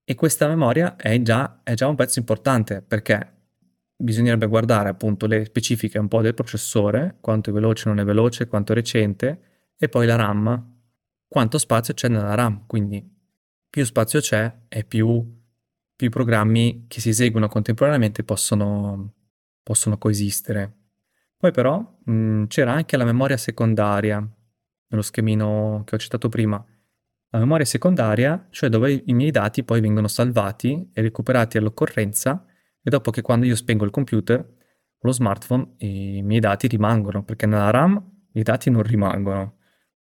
E 0.05 0.15
questa 0.15 0.47
memoria 0.47 0.97
è 0.97 1.21
già, 1.23 1.61
è 1.63 1.75
già 1.75 1.89
un 1.89 1.97
pezzo 1.97 2.19
importante 2.19 2.83
perché 2.83 3.33
bisognerebbe 3.97 4.47
guardare 4.47 4.89
appunto 4.89 5.27
le 5.27 5.45
specifiche 5.45 5.99
un 5.99 6.09
po' 6.09 6.21
del 6.21 6.35
processore, 6.35 7.17
quanto 7.21 7.51
è 7.51 7.53
veloce, 7.53 7.89
non 7.89 7.99
è 7.99 8.05
veloce, 8.05 8.47
quanto 8.47 8.73
è 8.73 8.75
recente, 8.75 9.41
e 9.77 9.89
poi 9.89 10.07
la 10.07 10.17
RAM, 10.17 10.75
quanto 11.27 11.59
spazio 11.59 11.95
c'è 11.95 12.09
nella 12.09 12.35
RAM. 12.35 12.67
Quindi 12.67 13.05
più 13.69 13.85
spazio 13.85 14.21
c'è 14.21 14.53
e 14.69 14.85
più, 14.85 15.45
più 15.97 16.11
programmi 16.11 16.85
che 16.87 17.01
si 17.01 17.09
eseguono 17.09 17.49
contemporaneamente 17.49 18.23
possono, 18.23 19.15
possono 19.63 19.97
coesistere. 19.97 20.73
Poi 21.37 21.51
però 21.51 21.99
mh, 22.05 22.45
c'era 22.45 22.73
anche 22.73 22.97
la 22.97 23.05
memoria 23.05 23.39
secondaria, 23.39 24.19
nello 24.89 25.03
schemino 25.03 25.83
che 25.87 25.95
ho 25.95 25.99
citato 25.99 26.29
prima. 26.29 26.65
La 27.31 27.39
memoria 27.39 27.65
secondaria, 27.65 28.47
cioè 28.51 28.69
dove 28.69 29.03
i 29.05 29.13
miei 29.15 29.31
dati 29.31 29.65
poi 29.65 29.81
vengono 29.81 30.07
salvati 30.07 30.91
e 30.93 31.01
recuperati 31.01 31.59
all'occorrenza 31.59 32.45
e 32.83 32.91
dopo 32.91 33.11
che 33.11 33.23
quando 33.23 33.47
io 33.47 33.57
spengo 33.57 33.85
il 33.85 33.91
computer 33.91 34.39
o 34.39 34.99
lo 35.01 35.13
smartphone 35.13 35.75
i 35.79 36.23
miei 36.23 36.41
dati 36.41 36.69
rimangono, 36.69 37.25
perché 37.25 37.47
nella 37.47 37.71
RAM 37.71 38.03
i 38.33 38.43
dati 38.43 38.71
non 38.71 38.83
rimangono. 38.83 39.57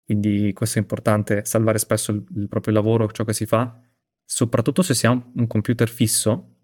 Quindi 0.03 0.51
questo 0.53 0.79
è 0.79 0.81
importante, 0.81 1.45
salvare 1.45 1.77
spesso 1.77 2.11
il, 2.11 2.23
il 2.35 2.47
proprio 2.47 2.73
lavoro, 2.73 3.09
ciò 3.11 3.23
che 3.23 3.33
si 3.33 3.45
fa, 3.45 3.79
soprattutto 4.33 4.81
se 4.81 4.95
si 4.95 5.05
ha 5.05 5.11
un, 5.11 5.45
computer 5.45 5.87
fisso, 5.87 6.55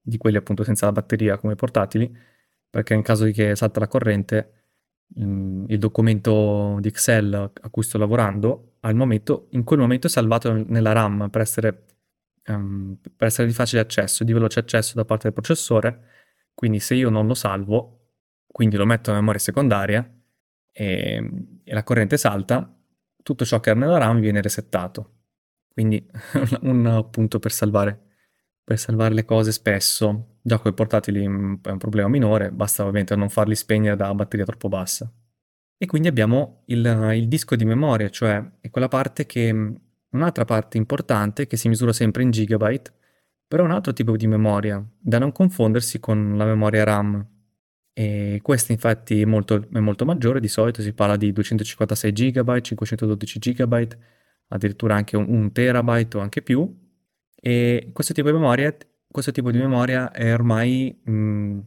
di 0.00 0.16
quelli 0.16 0.38
appunto 0.38 0.64
senza 0.64 0.86
la 0.86 0.92
batteria 0.92 1.36
come 1.36 1.56
portatili, 1.56 2.10
perché 2.70 2.94
in 2.94 3.02
caso 3.02 3.24
di 3.24 3.32
che 3.32 3.54
salta 3.54 3.80
la 3.80 3.86
corrente 3.86 4.52
mm, 5.20 5.66
il 5.68 5.78
documento 5.78 6.78
di 6.80 6.88
Excel 6.88 7.34
a 7.34 7.68
cui 7.68 7.82
sto 7.82 7.98
lavorando, 7.98 8.76
al 8.80 8.94
momento, 8.94 9.48
in 9.50 9.64
quel 9.64 9.78
momento 9.78 10.06
è 10.06 10.10
salvato 10.10 10.52
nella 10.68 10.92
RAM 10.92 11.28
per 11.28 11.42
essere 11.42 11.84
um, 12.46 12.96
per 13.14 13.26
essere 13.26 13.46
di 13.46 13.52
facile 13.52 13.82
accesso, 13.82 14.24
di 14.24 14.32
veloce 14.32 14.60
accesso 14.60 14.94
da 14.94 15.04
parte 15.04 15.24
del 15.24 15.34
processore, 15.34 16.04
quindi 16.54 16.80
se 16.80 16.94
io 16.94 17.10
non 17.10 17.26
lo 17.26 17.34
salvo, 17.34 18.12
quindi 18.46 18.76
lo 18.76 18.86
metto 18.86 19.10
in 19.10 19.16
memoria 19.16 19.40
secondaria 19.40 20.10
e, 20.72 21.30
e 21.62 21.74
la 21.74 21.82
corrente 21.82 22.16
salta, 22.16 22.74
tutto 23.22 23.44
ciò 23.44 23.60
che 23.60 23.70
era 23.70 23.78
nella 23.78 23.98
RAM 23.98 24.18
viene 24.18 24.40
resettato. 24.40 25.17
Quindi 25.78 26.04
un 26.62 27.06
punto 27.10 27.38
per 27.38 27.52
salvare, 27.52 28.00
per 28.64 28.78
salvare 28.78 29.14
le 29.14 29.24
cose 29.24 29.52
spesso, 29.52 30.38
già 30.42 30.58
con 30.58 30.72
i 30.72 30.74
portatili 30.74 31.22
è 31.22 31.26
un 31.26 31.78
problema 31.78 32.08
minore, 32.08 32.50
basta 32.50 32.82
ovviamente 32.82 33.14
non 33.14 33.28
farli 33.28 33.54
spegnere 33.54 33.94
da 33.94 34.12
batteria 34.14 34.44
troppo 34.44 34.68
bassa. 34.68 35.08
E 35.76 35.86
quindi 35.86 36.08
abbiamo 36.08 36.62
il, 36.66 37.12
il 37.14 37.28
disco 37.28 37.54
di 37.54 37.64
memoria, 37.64 38.08
cioè 38.08 38.44
è 38.60 38.70
quella 38.70 38.88
parte 38.88 39.24
che 39.26 39.52
Un'altra 40.10 40.46
parte 40.46 40.78
importante 40.78 41.46
che 41.46 41.58
si 41.58 41.68
misura 41.68 41.92
sempre 41.92 42.22
in 42.22 42.30
gigabyte, 42.30 42.92
però 43.46 43.62
è 43.62 43.66
un 43.66 43.72
altro 43.72 43.92
tipo 43.92 44.16
di 44.16 44.26
memoria, 44.26 44.82
da 44.98 45.18
non 45.18 45.32
confondersi 45.32 46.00
con 46.00 46.36
la 46.36 46.46
memoria 46.46 46.84
RAM. 46.84 47.26
E 47.92 48.40
questa 48.42 48.72
infatti 48.72 49.20
è 49.20 49.24
molto, 49.26 49.66
è 49.70 49.78
molto 49.80 50.06
maggiore, 50.06 50.40
di 50.40 50.48
solito 50.48 50.80
si 50.80 50.92
parla 50.94 51.16
di 51.16 51.30
256 51.32 52.12
GB, 52.12 52.60
512 52.60 53.38
GB, 53.38 53.98
addirittura 54.48 54.94
anche 54.94 55.16
un, 55.16 55.26
un 55.28 55.52
terabyte 55.52 56.16
o 56.16 56.20
anche 56.20 56.42
più. 56.42 56.86
E 57.40 57.90
questo 57.92 58.12
tipo 58.12 58.28
di 58.28 58.34
memoria, 58.34 58.74
tipo 59.32 59.50
di 59.50 59.58
memoria 59.58 60.10
è 60.10 60.32
ormai 60.32 60.96
mh, 61.02 61.58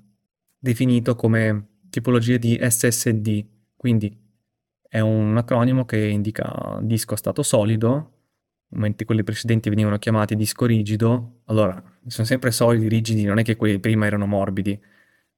definito 0.59 1.15
come 1.15 1.67
tipologia 1.89 2.37
di 2.37 2.59
SSD, 2.61 3.45
quindi 3.75 4.17
è 4.81 4.99
un 4.99 5.37
acronimo 5.37 5.85
che 5.85 5.97
indica 5.97 6.79
disco 6.81 7.13
a 7.13 7.17
stato 7.17 7.43
solido. 7.43 8.17
Mentre 8.73 9.05
quelli 9.05 9.23
precedenti 9.23 9.69
venivano 9.69 9.97
chiamati 9.97 10.33
disco 10.35 10.65
rigido, 10.65 11.41
allora 11.45 11.81
sono 12.07 12.25
sempre 12.25 12.51
solidi, 12.51 12.87
rigidi, 12.87 13.23
non 13.25 13.37
è 13.37 13.43
che 13.43 13.57
quelli 13.57 13.79
prima 13.79 14.05
erano 14.05 14.25
morbidi 14.25 14.79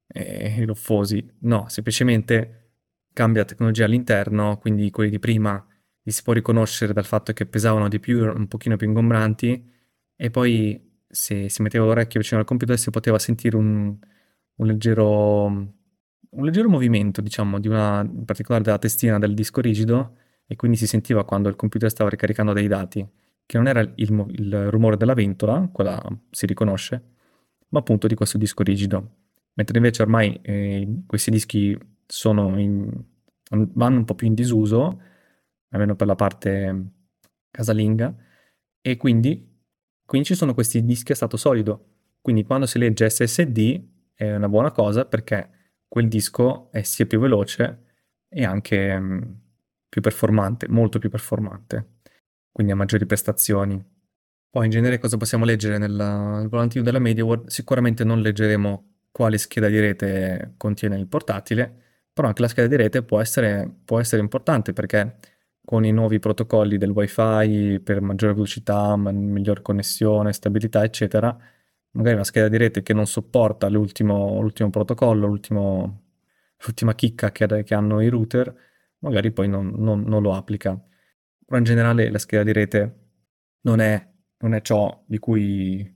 e 0.06 0.64
ruffosi, 0.64 1.26
no, 1.40 1.68
semplicemente 1.68 2.64
cambia 3.12 3.44
tecnologia 3.44 3.86
all'interno, 3.86 4.58
quindi 4.58 4.90
quelli 4.90 5.10
di 5.10 5.18
prima 5.18 5.64
li 6.04 6.12
si 6.12 6.22
può 6.22 6.32
riconoscere 6.34 6.92
dal 6.92 7.06
fatto 7.06 7.32
che 7.32 7.46
pesavano 7.46 7.88
di 7.88 7.98
più, 7.98 8.22
erano 8.22 8.38
un 8.38 8.48
pochino 8.48 8.76
più 8.76 8.86
ingombranti 8.86 9.72
e 10.16 10.30
poi 10.30 11.02
se 11.08 11.48
si 11.48 11.62
metteva 11.62 11.86
l'orecchio 11.86 12.20
vicino 12.20 12.40
al 12.40 12.46
computer 12.46 12.78
si 12.78 12.90
poteva 12.90 13.18
sentire 13.18 13.56
un, 13.56 13.96
un 14.56 14.66
leggero, 14.66 15.44
un 15.46 16.44
leggero 16.44 16.68
movimento, 16.68 17.20
diciamo, 17.20 17.58
di 17.58 17.68
una, 17.68 18.02
in 18.02 18.24
particolare 18.24 18.62
della 18.62 18.78
testina 18.78 19.18
del 19.18 19.34
disco 19.34 19.60
rigido 19.60 20.16
e 20.46 20.56
quindi 20.56 20.76
si 20.76 20.86
sentiva 20.86 21.24
quando 21.24 21.48
il 21.48 21.56
computer 21.56 21.90
stava 21.90 22.10
ricaricando 22.10 22.52
dei 22.52 22.68
dati 22.68 23.06
che 23.46 23.56
non 23.56 23.66
era 23.66 23.80
il, 23.80 23.92
il 23.96 24.70
rumore 24.70 24.96
della 24.96 25.14
ventola, 25.14 25.68
quella 25.72 26.02
si 26.30 26.46
riconosce, 26.46 27.02
ma 27.68 27.78
appunto 27.80 28.06
di 28.06 28.14
questo 28.14 28.38
disco 28.38 28.62
rigido. 28.62 29.16
Mentre 29.54 29.76
invece 29.76 30.02
ormai 30.02 30.38
eh, 30.42 31.02
questi 31.06 31.30
dischi 31.30 31.78
in, 32.24 33.04
vanno 33.50 33.96
un 33.98 34.04
po' 34.04 34.14
più 34.14 34.26
in 34.26 34.34
disuso, 34.34 35.00
almeno 35.74 35.96
per 35.96 36.06
la 36.06 36.14
parte 36.14 36.84
casalinga, 37.50 38.14
e 38.80 38.96
quindi, 38.96 39.60
quindi 40.04 40.26
ci 40.26 40.34
sono 40.34 40.54
questi 40.54 40.84
dischi 40.84 41.12
a 41.12 41.14
stato 41.14 41.36
solido. 41.36 41.88
Quindi 42.20 42.44
quando 42.44 42.66
si 42.66 42.78
legge 42.78 43.08
SSD 43.10 43.82
è 44.14 44.34
una 44.34 44.48
buona 44.48 44.70
cosa 44.72 45.04
perché 45.04 45.50
quel 45.88 46.08
disco 46.08 46.70
è 46.72 46.82
sia 46.82 47.06
più 47.06 47.20
veloce 47.20 47.82
e 48.28 48.44
anche 48.44 48.98
mh, 48.98 49.14
mm, 49.14 49.22
più 49.88 50.00
performante, 50.00 50.68
molto 50.68 50.98
più 50.98 51.10
performante 51.10 51.94
quindi 52.54 52.72
ha 52.72 52.76
maggiori 52.76 53.04
prestazioni. 53.04 53.84
Poi 54.48 54.66
in 54.66 54.70
genere 54.70 55.00
cosa 55.00 55.16
possiamo 55.16 55.44
leggere 55.44 55.76
nel, 55.76 55.90
nel 55.90 56.48
volantino 56.48 56.84
della 56.84 57.00
MediaWorld? 57.00 57.48
Sicuramente 57.48 58.04
non 58.04 58.20
leggeremo 58.20 58.92
quale 59.10 59.38
scheda 59.38 59.66
di 59.66 59.80
rete 59.80 60.54
contiene 60.56 60.96
il 60.96 61.08
portatile, 61.08 61.82
però 62.12 62.28
anche 62.28 62.42
la 62.42 62.48
scheda 62.48 62.68
di 62.68 62.76
rete 62.76 63.02
può 63.02 63.20
essere, 63.20 63.68
può 63.84 63.98
essere 63.98 64.22
importante 64.22 64.72
perché 64.72 65.16
con 65.64 65.84
i 65.84 65.92
nuovi 65.92 66.18
protocolli 66.18 66.78
del 66.78 66.90
wifi 66.90 67.80
per 67.82 68.00
maggiore 68.00 68.34
velocità, 68.34 68.96
miglior 68.96 69.62
connessione, 69.62 70.32
stabilità, 70.32 70.84
eccetera, 70.84 71.36
magari 71.92 72.14
una 72.14 72.24
scheda 72.24 72.48
di 72.48 72.56
rete 72.56 72.82
che 72.82 72.92
non 72.92 73.06
sopporta 73.06 73.68
l'ultimo, 73.68 74.40
l'ultimo 74.40 74.70
protocollo, 74.70 75.26
l'ultimo, 75.26 76.02
l'ultima 76.64 76.94
chicca 76.94 77.32
che, 77.32 77.62
che, 77.64 77.74
hanno 77.74 78.00
i 78.00 78.08
router, 78.08 78.54
magari 79.00 79.32
poi 79.32 79.48
non, 79.48 79.72
non, 79.76 80.02
non 80.02 80.22
lo 80.22 80.34
applica 80.34 80.78
però 81.44 81.58
in 81.58 81.64
generale 81.64 82.10
la 82.10 82.18
scheda 82.18 82.42
di 82.42 82.52
rete 82.52 82.98
non 83.62 83.80
è, 83.80 84.08
non 84.38 84.54
è 84.54 84.60
ciò 84.62 85.04
di 85.06 85.18
cui... 85.18 85.92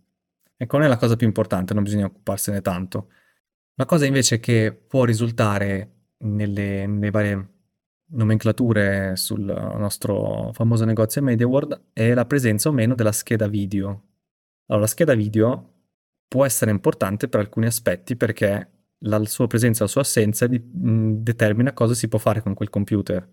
Ecco, 0.60 0.76
non 0.76 0.86
è 0.86 0.88
la 0.88 0.96
cosa 0.96 1.16
più 1.16 1.26
importante, 1.26 1.72
non 1.74 1.84
bisogna 1.84 2.06
occuparsene 2.06 2.60
tanto. 2.60 3.10
La 3.74 3.84
cosa 3.86 4.06
invece 4.06 4.40
che 4.40 4.72
può 4.72 5.04
risultare 5.04 5.92
nelle, 6.18 6.86
nelle 6.86 7.10
varie 7.10 7.48
nomenclature 8.10 9.16
sul 9.16 9.42
nostro 9.42 10.50
famoso 10.52 10.84
negozio 10.84 11.22
MediaWorld 11.22 11.90
è 11.92 12.14
la 12.14 12.24
presenza 12.26 12.68
o 12.68 12.72
meno 12.72 12.94
della 12.94 13.12
scheda 13.12 13.48
video. 13.48 13.88
Allora, 14.66 14.84
la 14.84 14.90
scheda 14.90 15.14
video 15.14 15.74
può 16.28 16.44
essere 16.44 16.70
importante 16.70 17.28
per 17.28 17.40
alcuni 17.40 17.66
aspetti 17.66 18.16
perché 18.16 18.70
la 19.02 19.24
sua 19.24 19.46
presenza 19.46 19.82
o 19.82 19.86
la 19.86 19.92
sua 19.92 20.00
assenza 20.02 20.46
di, 20.46 20.58
mh, 20.58 21.22
determina 21.22 21.72
cosa 21.72 21.94
si 21.94 22.08
può 22.08 22.18
fare 22.18 22.42
con 22.42 22.54
quel 22.54 22.70
computer. 22.70 23.26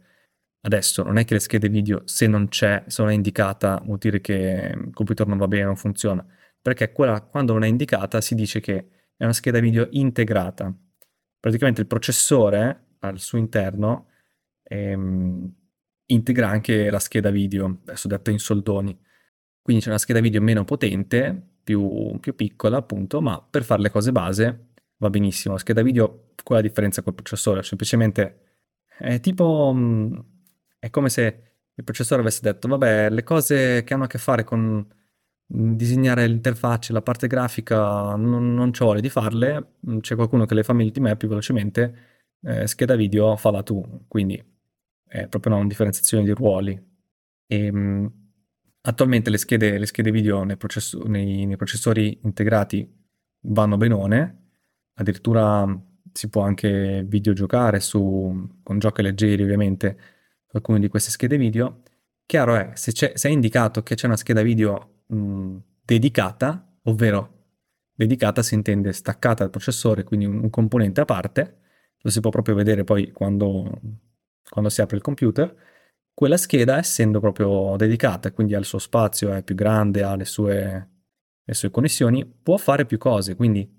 Adesso 0.61 1.03
non 1.03 1.17
è 1.17 1.25
che 1.25 1.35
le 1.35 1.39
schede 1.39 1.69
video, 1.69 2.01
se 2.05 2.27
non 2.27 2.47
c'è, 2.47 2.83
se 2.87 3.01
non 3.01 3.11
è 3.11 3.13
indicata, 3.15 3.81
vuol 3.85 3.97
dire 3.99 4.19
che 4.21 4.73
il 4.75 4.93
computer 4.93 5.27
non 5.27 5.37
va 5.37 5.47
bene, 5.47 5.65
non 5.65 5.75
funziona. 5.75 6.25
Perché 6.61 6.91
quella, 6.91 7.21
quando 7.21 7.53
non 7.53 7.63
è 7.63 7.67
indicata 7.67 8.19
si 8.21 8.33
dice 8.35 8.59
che 8.59 8.89
è 9.15 9.23
una 9.23 9.33
scheda 9.33 9.59
video 9.59 9.87
integrata. 9.91 10.73
praticamente 11.39 11.81
il 11.81 11.87
processore 11.87 12.95
al 12.99 13.19
suo 13.19 13.37
interno 13.37 14.07
ehm, 14.65 15.53
integra 16.07 16.49
anche 16.49 16.89
la 16.89 16.99
scheda 16.99 17.29
video, 17.29 17.79
adesso 17.85 18.07
detta 18.07 18.31
in 18.31 18.39
soldoni. 18.39 18.97
Quindi 19.61 19.83
c'è 19.83 19.89
una 19.89 19.97
scheda 19.97 20.19
video 20.19 20.41
meno 20.41 20.63
potente, 20.63 21.55
più, 21.63 22.17
più 22.19 22.35
piccola 22.35 22.77
appunto, 22.77 23.21
ma 23.21 23.41
per 23.41 23.63
fare 23.63 23.81
le 23.81 23.89
cose 23.89 24.11
base 24.11 24.69
va 24.97 25.09
benissimo. 25.09 25.55
La 25.55 25.59
scheda 25.59 25.81
video, 25.81 26.33
qual 26.43 26.59
è 26.59 26.61
la 26.61 26.67
differenza 26.67 27.01
col 27.01 27.15
processore? 27.15 27.63
Semplicemente 27.63 28.39
è 28.97 29.19
tipo... 29.19 29.71
Mm, 29.75 30.17
è 30.79 30.89
come 30.91 31.09
se 31.09 31.41
il 31.73 31.83
processore 31.83 32.21
avesse 32.21 32.41
detto, 32.43 32.67
vabbè, 32.67 33.09
le 33.09 33.23
cose 33.23 33.83
che 33.83 33.93
hanno 33.93 34.03
a 34.03 34.07
che 34.07 34.19
fare 34.19 34.43
con 34.43 34.87
disegnare 35.47 36.27
l'interfaccia, 36.27 36.93
la 36.93 37.01
parte 37.01 37.27
grafica, 37.27 38.15
non, 38.15 38.53
non 38.53 38.71
c'ho 38.71 38.85
voglia 38.85 39.01
di 39.01 39.09
farle, 39.09 39.75
c'è 39.99 40.15
qualcuno 40.15 40.45
che 40.45 40.53
le 40.55 40.63
fa 40.63 40.73
meglio 40.73 40.91
di 40.91 40.99
me 40.99 41.15
più 41.17 41.27
velocemente, 41.27 41.95
eh, 42.43 42.67
scheda 42.67 42.95
video 42.95 43.35
falla 43.35 43.63
tu, 43.63 44.05
quindi 44.07 44.41
è 45.15 45.27
proprio 45.27 45.55
una 45.55 45.65
differenziazione 45.67 46.23
di 46.23 46.31
ruoli. 46.31 46.71
E, 47.47 47.65
ehm, 47.65 48.11
attualmente 48.81 49.29
le 49.29 49.37
schede, 49.37 49.77
le 49.77 49.85
schede 49.85 50.11
video 50.11 50.43
nei, 50.43 50.57
process- 50.57 51.01
nei, 51.05 51.45
nei 51.45 51.55
processori 51.55 52.19
integrati 52.23 52.87
vanno 53.47 53.77
benone, 53.77 54.49
addirittura 54.95 55.65
si 56.11 56.29
può 56.29 56.43
anche 56.43 57.03
videogiocare 57.07 57.79
su, 57.79 58.59
con 58.63 58.79
giochi 58.79 59.01
leggeri 59.01 59.43
ovviamente, 59.43 59.97
su 60.47 60.55
alcune 60.55 60.79
di 60.79 60.87
queste 60.87 61.11
schede 61.11 61.37
video. 61.37 61.81
Chiaro 62.25 62.55
è, 62.55 62.71
se, 62.75 62.91
se 62.91 63.29
è 63.29 63.31
indicato 63.31 63.83
che 63.83 63.95
c'è 63.95 64.07
una 64.07 64.17
scheda 64.17 64.41
video 64.41 65.03
mh, 65.07 65.57
dedicata, 65.83 66.77
ovvero 66.83 67.33
dedicata 67.93 68.41
si 68.43 68.55
intende 68.55 68.93
staccata 68.93 69.43
dal 69.43 69.51
processore, 69.51 70.03
quindi 70.03 70.25
un, 70.25 70.39
un, 70.39 70.49
componente 70.49 71.01
a 71.01 71.05
parte, 71.05 71.59
lo 71.99 72.09
si 72.09 72.19
può 72.19 72.29
proprio 72.29 72.55
vedere 72.55 72.83
poi 72.83 73.11
quando, 73.11 73.79
quando 74.49 74.69
si 74.69 74.81
apre 74.81 74.97
il 74.97 75.01
computer, 75.03 75.53
quella 76.13 76.37
scheda 76.37 76.77
essendo 76.77 77.19
proprio 77.19 77.75
dedicata, 77.77 78.31
quindi 78.31 78.55
ha 78.55 78.59
il 78.59 78.65
suo 78.65 78.79
spazio, 78.79 79.31
è 79.33 79.43
più 79.43 79.55
grande, 79.55 80.03
ha 80.03 80.15
le 80.15 80.25
sue, 80.25 80.89
le 81.43 81.53
sue 81.53 81.69
connessioni, 81.71 82.25
può 82.25 82.57
fare 82.57 82.85
più 82.85 82.97
cose, 82.97 83.35
quindi 83.35 83.69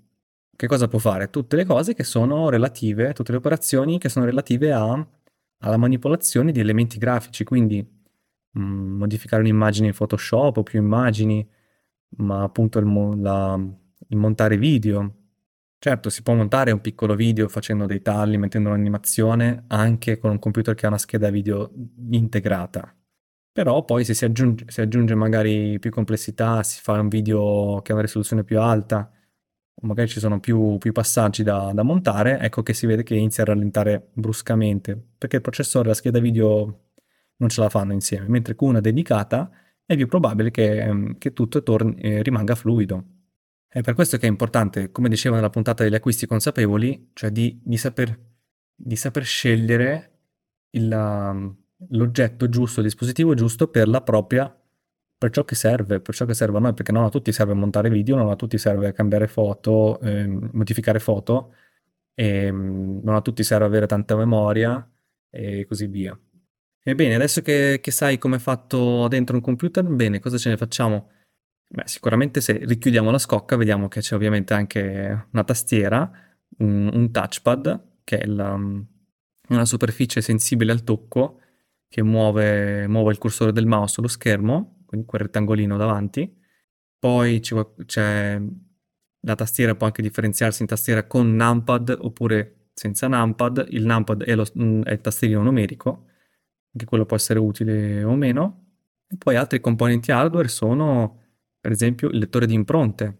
che 0.55 0.67
cosa 0.67 0.87
può 0.87 0.99
fare? 0.99 1.29
Tutte 1.29 1.55
le 1.55 1.65
cose 1.65 1.93
che 1.93 2.03
sono 2.03 2.49
relative, 2.49 3.13
tutte 3.13 3.31
le 3.31 3.37
operazioni 3.37 3.99
che 3.99 4.09
sono 4.09 4.25
relative 4.25 4.71
a, 4.71 5.07
alla 5.59 5.77
manipolazione 5.77 6.51
di 6.51 6.59
elementi 6.59 6.97
grafici, 6.97 7.43
quindi 7.43 7.79
mh, 8.51 8.59
mm, 8.59 8.97
modificare 8.97 9.41
un'immagine 9.43 9.87
in 9.87 9.93
Photoshop 9.93 10.57
o 10.57 10.63
più 10.63 10.79
immagini, 10.79 11.47
ma 12.17 12.43
appunto 12.43 12.79
il, 12.79 13.21
la, 13.21 13.59
il 14.07 14.17
montare 14.17 14.57
video. 14.57 15.16
Certo, 15.79 16.09
si 16.09 16.23
può 16.23 16.33
montare 16.33 16.71
un 16.71 16.81
piccolo 16.81 17.13
video 17.15 17.47
facendo 17.47 17.85
dei 17.85 18.01
tagli, 18.01 18.35
mettendo 18.37 18.69
un'animazione, 18.69 19.65
anche 19.67 20.17
con 20.17 20.31
un 20.31 20.39
computer 20.39 20.73
che 20.73 20.85
ha 20.85 20.89
una 20.89 20.97
scheda 20.97 21.29
video 21.29 21.71
integrata. 22.09 22.95
Però 23.51 23.85
poi 23.85 24.03
se 24.03 24.13
si 24.15 24.25
aggiunge, 24.25 24.65
si 24.69 24.81
aggiunge 24.81 25.13
magari 25.15 25.77
più 25.79 25.91
complessità, 25.91 26.63
si 26.63 26.81
fa 26.81 26.93
un 26.93 27.07
video 27.09 27.79
che 27.83 27.91
ha 27.91 27.95
una 27.95 28.03
risoluzione 28.03 28.43
più 28.43 28.59
alta, 28.59 29.11
magari 29.81 30.07
ci 30.07 30.19
sono 30.19 30.39
più, 30.39 30.77
più 30.79 30.91
passaggi 30.91 31.43
da, 31.43 31.71
da, 31.73 31.83
montare, 31.83 32.39
ecco 32.39 32.63
che 32.63 32.73
si 32.73 32.87
vede 32.87 33.03
che 33.03 33.15
inizia 33.15 33.43
a 33.43 33.47
rallentare 33.47 34.09
bruscamente, 34.13 34.99
perché 35.17 35.37
il 35.37 35.41
processore 35.43 35.85
e 35.85 35.87
la 35.89 35.95
scheda 35.95 36.19
video 36.19 36.91
non 37.37 37.49
ce 37.49 37.61
la 37.61 37.69
fanno 37.69 37.93
insieme, 37.93 38.27
mentre 38.27 38.55
con 38.55 38.69
una 38.69 38.81
dedicata 38.81 39.49
è 39.85 39.95
più 39.95 40.07
probabile 40.07 40.51
che, 40.51 41.15
che 41.19 41.33
tutto 41.33 41.63
torni, 41.63 41.95
eh, 42.01 42.23
rimanga 42.23 42.55
fluido. 42.55 43.16
È 43.69 43.81
per 43.81 43.93
questo 43.93 44.17
che 44.17 44.25
è 44.25 44.29
importante, 44.29 44.91
come 44.91 45.09
dicevo 45.09 45.35
nella 45.35 45.49
puntata 45.49 45.83
degli 45.83 45.95
acquisti 45.95 46.25
consapevoli, 46.25 47.11
cioè 47.13 47.29
di, 47.31 47.59
di, 47.63 47.77
saper, 47.77 48.17
di 48.73 48.95
saper, 48.95 49.23
scegliere 49.23 50.19
il, 50.71 51.55
l'oggetto 51.89 52.49
giusto, 52.49 52.79
il 52.79 52.85
dispositivo 52.85 53.33
giusto 53.33 53.67
per 53.67 53.87
la 53.87 54.01
propria 54.01 54.57
per 55.17 55.31
ciò 55.31 55.43
che 55.43 55.55
serve, 55.55 55.99
per 55.99 56.13
ciò 56.13 56.25
che 56.25 56.35
serve 56.35 56.57
a 56.57 56.61
noi, 56.61 56.73
perché 56.73 56.91
non 56.91 57.03
a 57.03 57.09
tutti 57.09 57.31
serve 57.31 57.53
montare 57.53 57.89
video, 57.89 58.15
non 58.15 58.29
a 58.29 58.35
tutti 58.35 58.57
serve 58.57 58.93
cambiare 58.93 59.27
foto, 59.27 59.99
eh, 60.01 60.27
modificare 60.27 60.99
foto, 60.99 61.55
e, 62.13 62.51
mm, 62.51 62.99
non 63.03 63.15
a 63.15 63.21
tutti 63.21 63.43
serve 63.43 63.65
avere 63.65 63.87
tanta 63.87 64.15
memoria 64.15 64.87
e 65.29 65.65
così 65.65 65.87
via. 65.87 66.17
Ebbene, 66.83 67.15
adesso 67.15 67.41
che, 67.41 67.79
che 67.81 67.91
sai 67.91 68.17
come 68.17 68.37
è 68.37 68.39
fatto 68.39 69.07
dentro 69.07 69.35
un 69.35 69.41
computer, 69.41 69.83
bene, 69.83 70.19
cosa 70.19 70.37
ce 70.37 70.49
ne 70.49 70.57
facciamo? 70.57 71.09
Beh, 71.69 71.83
sicuramente 71.85 72.41
se 72.41 72.59
richiudiamo 72.63 73.11
la 73.11 73.17
scocca 73.17 73.55
vediamo 73.57 73.87
che 73.87 73.99
c'è 73.99 74.15
ovviamente 74.15 74.53
anche 74.53 75.27
una 75.31 75.43
tastiera, 75.43 76.09
un, 76.59 76.89
un 76.93 77.11
touchpad, 77.11 77.99
che 78.03 78.19
è 78.19 78.25
la, 78.25 78.53
una 78.53 79.65
superficie 79.65 80.21
sensibile 80.21 80.71
al 80.71 80.83
tocco 80.83 81.41
che 81.89 82.03
muove, 82.03 82.87
muove 82.87 83.11
il 83.11 83.17
cursore 83.17 83.51
del 83.51 83.65
mouse 83.65 83.93
sullo 83.93 84.07
schermo 84.07 84.77
quindi 84.87 85.05
quel 85.05 85.21
rettangolino 85.21 85.77
davanti. 85.77 86.35
Poi 86.97 87.39
c'è 87.39 88.41
la 89.19 89.35
tastiera, 89.35 89.75
può 89.75 89.85
anche 89.85 90.01
differenziarsi 90.01 90.63
in 90.63 90.67
tastiera 90.67 91.05
con 91.05 91.35
numpad 91.35 91.95
oppure 91.99 92.69
senza 92.73 93.07
numpad. 93.07 93.67
Il 93.69 93.85
numpad 93.85 94.23
è, 94.23 94.33
lo, 94.33 94.45
è 94.83 94.91
il 94.91 95.01
tastierino 95.01 95.43
numerico, 95.43 96.05
anche 96.71 96.85
quello 96.85 97.05
può 97.05 97.17
essere 97.17 97.37
utile 97.37 98.03
o 98.03 98.15
meno. 98.15 98.63
E 99.07 99.17
poi 99.17 99.35
altri 99.35 99.59
componenti 99.59 100.11
hardware 100.11 100.47
sono, 100.47 101.26
per 101.59 101.71
esempio, 101.71 102.09
il 102.09 102.17
lettore 102.19 102.45
di 102.45 102.53
impronte, 102.53 103.17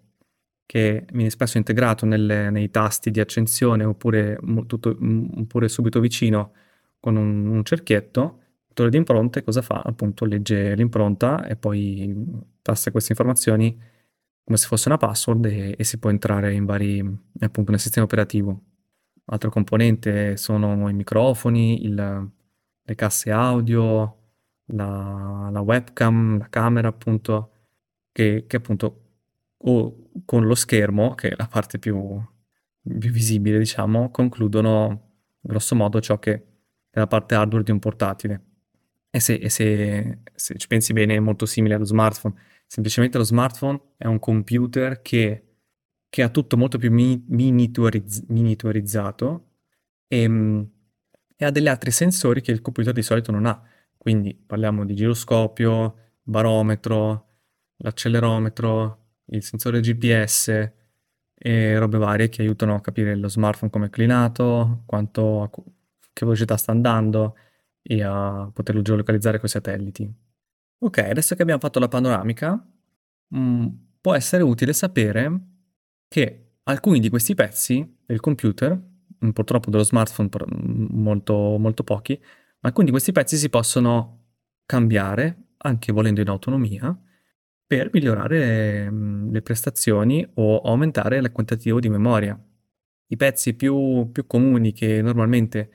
che 0.65 1.05
viene 1.13 1.29
spesso 1.29 1.57
integrato 1.57 2.05
nelle, 2.05 2.49
nei 2.49 2.69
tasti 2.69 3.11
di 3.11 3.19
accensione 3.19 3.83
oppure, 3.83 4.37
tutto, 4.67 4.97
oppure 5.35 5.69
subito 5.69 5.99
vicino 5.99 6.53
con 6.99 7.15
un, 7.15 7.47
un 7.47 7.63
cerchietto 7.63 8.41
lettore 8.77 8.89
di 8.91 8.97
impronte 8.97 9.43
cosa 9.43 9.61
fa? 9.61 9.81
Appunto 9.83 10.25
legge 10.25 10.75
l'impronta 10.75 11.45
e 11.47 11.55
poi 11.55 12.15
tasta 12.61 12.91
queste 12.91 13.13
informazioni 13.13 13.75
come 14.43 14.57
se 14.57 14.67
fosse 14.67 14.87
una 14.87 14.97
password 14.97 15.45
e, 15.45 15.75
e 15.77 15.83
si 15.83 15.97
può 15.97 16.09
entrare 16.09 16.53
in 16.53 16.65
vari, 16.65 16.99
appunto 17.39 17.71
nel 17.71 17.79
sistema 17.79 18.05
operativo. 18.05 18.61
Altro 19.25 19.49
componente 19.49 20.37
sono 20.37 20.87
i 20.87 20.93
microfoni, 20.93 21.83
il, 21.83 22.29
le 22.81 22.95
casse 22.95 23.31
audio, 23.31 24.17
la, 24.67 25.49
la, 25.51 25.59
webcam, 25.61 26.37
la 26.37 26.47
camera 26.49 26.87
appunto, 26.87 27.51
che, 28.17 28.45
che 28.47 28.55
appunto 28.55 29.03
o 29.57 30.09
con 30.25 30.47
lo 30.47 30.55
schermo, 30.55 31.13
che 31.13 31.29
è 31.29 31.35
la 31.37 31.45
parte 31.45 31.77
più, 31.77 32.19
più 32.81 33.11
visibile 33.11 33.59
diciamo, 33.59 34.09
concludono 34.09 35.11
grosso 35.39 35.75
modo 35.75 36.01
ciò 36.01 36.17
che 36.17 36.33
è 36.89 36.97
la 36.97 37.05
parte 37.05 37.35
hardware 37.35 37.63
di 37.63 37.69
un 37.69 37.77
portatile. 37.77 38.45
E 39.11 39.19
se, 39.19 39.35
e 39.35 39.49
se, 39.49 40.21
se 40.33 40.55
ci 40.57 40.65
pensi 40.65 40.93
bene 40.93 41.13
è 41.13 41.19
molto 41.19 41.45
simile 41.45 41.75
allo 41.75 41.85
smartphone. 41.85 42.33
Semplicemente 42.65 43.19
lo 43.19 43.23
smartphone 43.23 43.79
è 43.97 44.07
un 44.07 44.17
computer 44.17 45.03
che, 45.03 45.43
che 46.09 46.23
ha 46.23 46.29
tutto 46.29 46.57
molto 46.57 46.79
più 46.79 46.91
mi, 46.91 47.23
miniaturizz- 47.27 48.25
miniaturizzato 48.29 49.51
e, 50.07 50.27
mm, 50.27 50.61
e 51.35 51.45
ha 51.45 51.51
degli 51.51 51.67
altri 51.67 51.91
sensori 51.91 52.41
che 52.41 52.51
il 52.51 52.61
computer 52.61 52.93
di 52.93 53.03
solito 53.03 53.31
non 53.31 53.45
ha. 53.45 53.61
Quindi 53.95 54.33
parliamo 54.33 54.85
di 54.85 54.95
giroscopio, 54.95 55.97
barometro, 56.23 57.26
l'accelerometro, 57.77 59.05
il 59.27 59.43
sensore 59.43 59.79
GPS 59.81 60.71
e 61.39 61.77
robe 61.77 61.97
varie 61.97 62.29
che 62.29 62.41
aiutano 62.41 62.75
a 62.75 62.81
capire 62.81 63.15
lo 63.15 63.27
smartphone 63.27 63.71
come 63.71 63.85
è 63.85 63.87
inclinato, 63.87 64.83
quanto, 64.85 65.51
che 66.13 66.25
velocità 66.25 66.57
sta 66.57 66.71
andando 66.71 67.35
e 67.81 68.03
a 68.03 68.49
poterlo 68.53 68.81
geolocalizzare 68.81 69.37
con 69.37 69.45
i 69.45 69.51
satelliti. 69.51 70.13
Ok, 70.79 70.97
adesso 70.99 71.35
che 71.35 71.41
abbiamo 71.41 71.59
fatto 71.59 71.79
la 71.79 71.87
panoramica, 71.87 72.53
mh, 73.27 73.39
mm, 73.39 73.67
può 74.01 74.13
essere 74.13 74.43
utile 74.43 74.73
sapere 74.73 75.41
che 76.07 76.57
alcuni 76.63 76.99
di 76.99 77.09
questi 77.09 77.33
pezzi 77.33 77.97
del 78.05 78.19
computer, 78.19 78.79
mm, 79.25 79.29
purtroppo 79.29 79.69
dello 79.69 79.83
smartphone 79.83 80.29
mm, 80.29 80.87
molto, 80.91 81.57
molto 81.57 81.83
pochi, 81.83 82.19
alcuni 82.61 82.85
di 82.85 82.91
questi 82.91 83.11
pezzi 83.11 83.37
si 83.37 83.49
possono 83.49 84.25
cambiare, 84.65 85.53
anche 85.57 85.91
volendo 85.91 86.21
in 86.21 86.29
autonomia, 86.29 86.95
per 87.67 87.89
migliorare 87.91 88.89
mh, 88.89 89.31
le 89.31 89.41
prestazioni 89.41 90.25
o 90.35 90.61
aumentare 90.61 91.17
il 91.17 91.31
quantitativo 91.31 91.79
di 91.81 91.89
memoria. 91.89 92.39
I 93.09 93.17
pezzi 93.17 93.53
più, 93.55 94.09
più 94.11 94.25
comuni 94.25 94.71
che 94.71 95.01
normalmente 95.01 95.69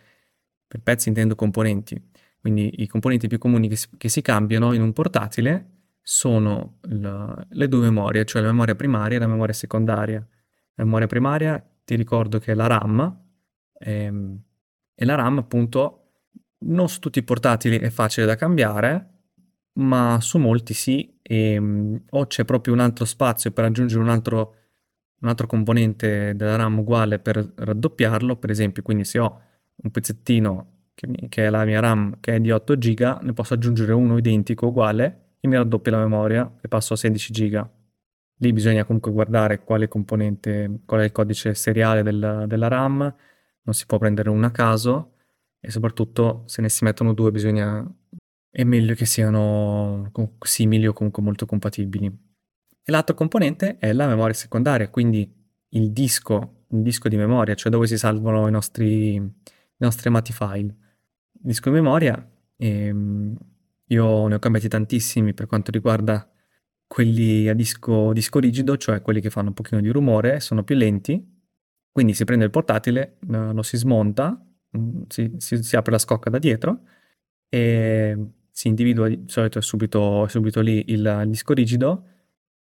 per 0.66 0.80
pezzi 0.80 1.08
intendo 1.08 1.34
componenti. 1.34 2.02
Quindi 2.40 2.82
i 2.82 2.86
componenti 2.86 3.28
più 3.28 3.38
comuni 3.38 3.68
che 3.68 3.76
si, 3.76 3.88
che 3.96 4.08
si 4.08 4.22
cambiano 4.22 4.72
in 4.72 4.80
un 4.80 4.92
portatile 4.92 5.68
sono 6.00 6.78
la, 6.88 7.46
le 7.50 7.68
due 7.68 7.82
memorie, 7.82 8.24
cioè 8.24 8.42
la 8.42 8.48
memoria 8.48 8.74
primaria 8.74 9.18
e 9.18 9.20
la 9.20 9.28
memoria 9.28 9.54
secondaria. 9.54 10.26
La 10.74 10.84
memoria 10.84 11.06
primaria 11.06 11.64
ti 11.84 11.94
ricordo 11.94 12.38
che 12.38 12.52
è 12.52 12.54
la 12.54 12.66
RAM 12.66 13.22
ehm, 13.78 14.42
e 14.94 15.04
la 15.04 15.14
RAM 15.14 15.38
appunto 15.38 15.98
non 16.60 16.88
su 16.88 17.00
tutti 17.00 17.18
i 17.18 17.22
portatili 17.22 17.78
è 17.78 17.90
facile 17.90 18.26
da 18.26 18.34
cambiare, 18.34 19.11
ma 19.74 20.18
su 20.20 20.38
molti 20.38 20.74
sì, 20.74 21.18
e, 21.22 21.52
ehm, 21.54 22.02
o 22.10 22.26
c'è 22.26 22.44
proprio 22.44 22.74
un 22.74 22.80
altro 22.80 23.04
spazio 23.04 23.50
per 23.52 23.64
aggiungere 23.64 24.00
un 24.00 24.08
altro, 24.08 24.54
un 25.20 25.28
altro 25.28 25.46
componente 25.46 26.34
della 26.36 26.56
RAM 26.56 26.78
uguale 26.78 27.18
per 27.18 27.52
raddoppiarlo, 27.56 28.36
per 28.36 28.50
esempio, 28.50 28.82
quindi 28.82 29.04
se 29.04 29.18
ho 29.18 29.40
un 29.76 29.90
pezzettino 29.90 30.72
che, 30.94 31.08
che 31.28 31.46
è 31.46 31.50
la 31.50 31.64
mia 31.64 31.80
RAM 31.80 32.18
che 32.20 32.36
è 32.36 32.40
di 32.40 32.50
8 32.50 32.76
GB, 32.76 33.20
ne 33.22 33.32
posso 33.32 33.54
aggiungere 33.54 33.92
uno 33.92 34.18
identico 34.18 34.66
uguale 34.66 35.36
e 35.40 35.48
mi 35.48 35.56
raddoppia 35.56 35.92
la 35.92 35.98
memoria 35.98 36.50
e 36.60 36.68
passo 36.68 36.94
a 36.94 36.96
16 36.96 37.32
GB. 37.32 37.70
Lì 38.38 38.52
bisogna 38.52 38.84
comunque 38.84 39.12
guardare 39.12 39.62
quale 39.64 39.88
componente, 39.88 40.80
qual 40.84 41.00
è 41.00 41.04
il 41.04 41.12
codice 41.12 41.54
seriale 41.54 42.02
del, 42.02 42.44
della 42.46 42.68
RAM, 42.68 42.98
non 43.62 43.74
si 43.74 43.86
può 43.86 43.98
prendere 43.98 44.30
una 44.30 44.48
a 44.48 44.50
caso 44.50 45.14
e 45.60 45.70
soprattutto 45.70 46.42
se 46.46 46.60
ne 46.60 46.68
si 46.68 46.84
mettono 46.84 47.12
due 47.12 47.30
bisogna 47.30 47.86
è 48.54 48.64
meglio 48.64 48.94
che 48.94 49.06
siano 49.06 50.12
simili 50.40 50.86
o 50.86 50.92
comunque 50.92 51.22
molto 51.22 51.46
compatibili. 51.46 52.06
E 52.84 52.92
l'altro 52.92 53.14
componente 53.14 53.78
è 53.78 53.92
la 53.94 54.06
memoria 54.06 54.34
secondaria, 54.34 54.90
quindi 54.90 55.32
il 55.70 55.90
disco, 55.90 56.66
il 56.68 56.82
disco 56.82 57.08
di 57.08 57.16
memoria, 57.16 57.54
cioè 57.54 57.72
dove 57.72 57.86
si 57.86 57.96
salvano 57.96 58.46
i 58.46 58.50
nostri, 58.50 59.14
i 59.14 59.32
nostri 59.78 60.08
amati 60.08 60.34
file. 60.34 60.76
Il 61.32 61.40
disco 61.40 61.70
di 61.70 61.76
memoria, 61.76 62.30
ehm, 62.56 63.36
io 63.86 64.26
ne 64.26 64.34
ho 64.34 64.38
cambiati 64.38 64.68
tantissimi 64.68 65.32
per 65.32 65.46
quanto 65.46 65.70
riguarda 65.70 66.30
quelli 66.86 67.48
a 67.48 67.54
disco, 67.54 68.12
disco 68.12 68.38
rigido, 68.38 68.76
cioè 68.76 69.00
quelli 69.00 69.22
che 69.22 69.30
fanno 69.30 69.48
un 69.48 69.54
pochino 69.54 69.80
di 69.80 69.88
rumore, 69.88 70.40
sono 70.40 70.62
più 70.62 70.76
lenti, 70.76 71.26
quindi 71.90 72.12
si 72.12 72.24
prende 72.24 72.44
il 72.44 72.50
portatile, 72.50 73.16
lo 73.28 73.62
si 73.62 73.78
smonta, 73.78 74.38
mm, 74.76 75.02
si, 75.08 75.32
si, 75.38 75.62
si 75.62 75.76
apre 75.76 75.92
la 75.92 75.98
scocca 75.98 76.28
da 76.28 76.38
dietro 76.38 76.82
e 77.48 78.16
si 78.52 78.68
individua 78.68 79.08
di 79.08 79.24
solito 79.26 79.60
subito, 79.62 80.26
subito 80.28 80.60
lì 80.60 80.84
il, 80.88 81.00
il, 81.00 81.28
disco 81.28 81.54
rigido 81.54 82.06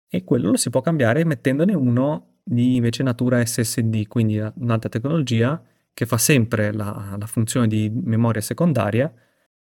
e 0.08 0.24
quello 0.24 0.52
lo 0.52 0.58
si 0.58 0.70
può 0.70 0.80
cambiare 0.82 1.26
mettendone 1.26 1.74
uno 1.74 2.40
di 2.44 2.78
invece 2.78 3.04
natura 3.04 3.46
SSD, 3.46 4.08
quindi 4.08 4.38
un'altra 4.40 4.90
tecnologia 4.90 5.62
che 5.94 6.06
fa 6.06 6.18
sempre 6.18 6.72
la, 6.72 7.16
la 7.20 7.28
funzione 7.28 7.68
di 7.68 7.92
memoria 7.94 8.42
secondaria, 8.42 9.14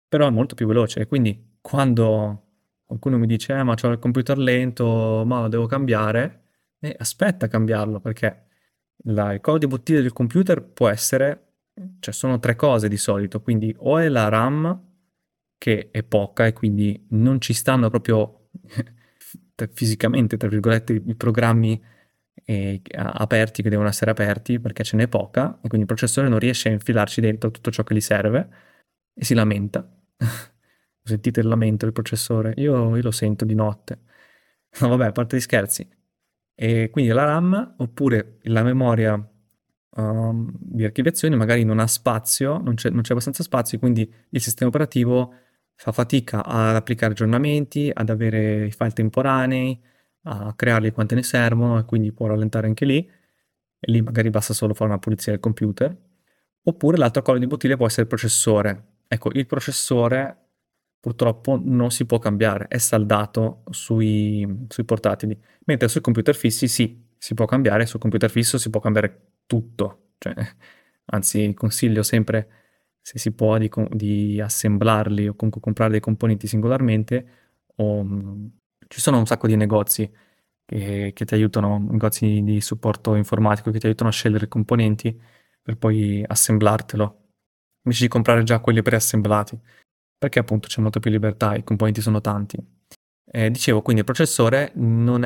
però 0.09 0.27
è 0.27 0.31
molto 0.31 0.55
più 0.55 0.67
veloce. 0.67 1.07
Quindi 1.07 1.57
quando 1.61 2.47
qualcuno 2.85 3.17
mi 3.17 3.27
dice 3.27 3.57
eh, 3.57 3.63
ma 3.63 3.75
ho 3.81 3.89
il 3.89 3.99
computer 3.99 4.37
lento, 4.39 5.23
ma 5.25 5.43
lo 5.43 5.49
devo 5.49 5.67
cambiare, 5.67 6.43
e 6.81 6.95
aspetta 6.99 7.47
a 7.47 7.49
cambiarlo 7.49 8.01
perché 8.01 8.47
la, 9.05 9.33
il 9.33 9.41
collo 9.41 9.59
di 9.59 9.67
bottiglia 9.67 10.01
del 10.01 10.13
computer 10.13 10.63
può 10.63 10.89
essere, 10.89 11.53
cioè 12.01 12.13
sono 12.13 12.39
tre 12.41 12.57
cose 12.57 12.89
di 12.89 12.97
solito, 12.97 13.41
quindi 13.41 13.75
o 13.79 13.99
è 13.99 14.09
la 14.09 14.29
RAM 14.29 14.87
che 15.59 15.91
è 15.91 16.03
poca 16.05 16.47
e 16.47 16.53
quindi 16.53 17.07
non 17.11 17.41
ci 17.41 17.53
stanno 17.53 17.91
proprio 17.91 18.49
fisicamente, 19.73 20.37
tra 20.37 20.49
virgolette, 20.49 20.93
i 21.05 21.15
programmi 21.17 21.83
eh, 22.45 22.81
aperti 22.95 23.63
che 23.63 23.69
devono 23.69 23.89
essere 23.89 24.11
aperti 24.11 24.61
perché 24.61 24.85
ce 24.85 24.97
n'è 24.97 25.09
poca 25.09 25.57
e 25.57 25.69
quindi 25.69 25.81
il 25.81 25.87
processore 25.87 26.29
non 26.29 26.39
riesce 26.39 26.69
a 26.69 26.73
infilarci 26.73 27.21
dentro 27.21 27.51
tutto 27.51 27.71
ciò 27.71 27.83
che 27.83 27.95
gli 27.95 28.01
serve 28.01 28.49
e 29.13 29.25
si 29.25 29.35
lamenta. 29.35 29.87
Sentite 31.03 31.41
il 31.41 31.49
lamento 31.49 31.85
del 31.85 31.95
processore? 31.95 32.55
Io, 32.57 32.97
io, 32.97 33.03
lo 33.03 33.11
sento 33.11 33.45
di 33.45 33.55
notte. 33.55 34.01
No, 34.81 34.89
vabbè, 34.89 35.07
a 35.07 35.13
parte 35.13 35.37
gli 35.37 35.41
scherzi. 35.41 35.89
E 36.55 36.91
quindi 36.91 37.11
la 37.11 37.25
RAM 37.25 37.75
oppure 37.79 38.39
la 38.43 38.63
memoria 38.63 39.15
um, 39.97 40.51
di 40.59 40.85
archiviazione 40.85 41.37
magari 41.37 41.65
non 41.65 41.79
ha 41.79 41.87
spazio, 41.87 42.59
non 42.59 42.75
c'è, 42.75 42.91
non 42.91 43.03
c'è 43.03 43.13
abbastanza 43.13 43.43
spazio, 43.43 43.79
quindi 43.79 44.13
il 44.31 44.41
sistema 44.41 44.69
operativo 44.69 45.35
fa 45.81 45.93
fatica 45.93 46.45
ad 46.45 46.75
applicare 46.75 47.13
aggiornamenti, 47.13 47.91
ad 47.93 48.11
avere 48.11 48.67
i 48.67 48.71
file 48.73 48.91
temporanei, 48.91 49.81
a 50.23 50.53
crearli 50.55 50.91
quante 50.91 51.15
ne 51.15 51.23
servono 51.23 51.79
e 51.79 51.85
quindi 51.85 52.13
può 52.13 52.27
rallentare 52.27 52.67
anche 52.67 52.85
lì. 52.85 52.99
E 53.81 53.93
lì 53.93 54.03
magari 54.03 54.29
basta 54.31 54.53
solo 54.53 54.75
fare 54.75 54.91
una 54.91 54.99
pulizia 54.99 55.33
del 55.33 55.41
computer. 55.41 55.97
Oppure 56.65 56.97
l'altro 56.97 57.23
collo 57.23 57.39
di 57.39 57.47
bottiglia 57.47 57.77
può 57.77 57.87
essere 57.87 58.03
il 58.03 58.09
processore. 58.09 58.85
Ecco, 59.07 59.31
il 59.33 59.47
processore 59.47 60.37
purtroppo 61.01 61.61
non 61.63 61.93
si 61.93 62.07
può 62.07 62.19
cambiare, 62.19 62.67
è 62.67 62.79
saldato 62.79 63.63
sui, 63.71 64.67
sui 64.69 64.85
portatili, 64.85 65.41
mentre 65.67 65.87
sui 65.89 66.01
computer 66.01 66.35
fissi 66.35 66.67
sì, 66.67 67.07
si 67.17 67.35
può 67.35 67.45
cambiare, 67.47 67.87
sul 67.87 68.01
computer 68.01 68.29
fisso 68.29 68.59
si 68.59 68.69
può 68.69 68.81
cambiare 68.81 69.37
tutto, 69.47 70.15
cioè, 70.19 70.35
anzi 71.07 71.55
consiglio 71.55 72.03
sempre 72.03 72.58
se 73.09 73.19
si 73.19 73.33
può 73.33 73.57
di, 73.57 73.71
di 73.93 74.39
assemblarli 74.39 75.29
o 75.29 75.35
comunque 75.35 75.63
comprare 75.63 75.93
dei 75.93 76.01
componenti 76.01 76.47
singolarmente 76.47 77.27
o, 77.77 78.07
ci 78.87 79.01
sono 79.01 79.17
un 79.17 79.25
sacco 79.25 79.47
di 79.47 79.57
negozi 79.57 80.11
che, 80.67 81.13
che, 81.15 81.25
ti 81.25 81.33
aiutano, 81.33 81.79
negozi 81.91 82.43
di 82.43 82.61
supporto 82.61 83.15
informatico 83.15 83.71
che 83.71 83.79
ti 83.79 83.87
aiutano 83.87 84.11
a 84.11 84.13
scegliere 84.13 84.45
i 84.45 84.49
componenti 84.49 85.19
per 85.63 85.79
poi 85.79 86.23
assemblartelo 86.27 87.29
invece 87.85 88.05
di 88.05 88.11
comprare 88.11 88.43
già 88.43 88.59
quelli 88.59 88.83
preassemblati 88.83 89.59
perché 90.19 90.41
appunto 90.41 90.69
c'è 90.69 90.83
molto 90.83 91.01
più 91.01 91.11
libertà, 91.11 91.55
i 91.55 91.65
componenti 91.65 92.03
sono 92.03 92.21
tanti. 92.21 92.59
Eh, 93.25 93.51
dicevo, 93.51 93.81
quindi 93.81 94.01
il 94.03 94.07
processore 94.07 94.73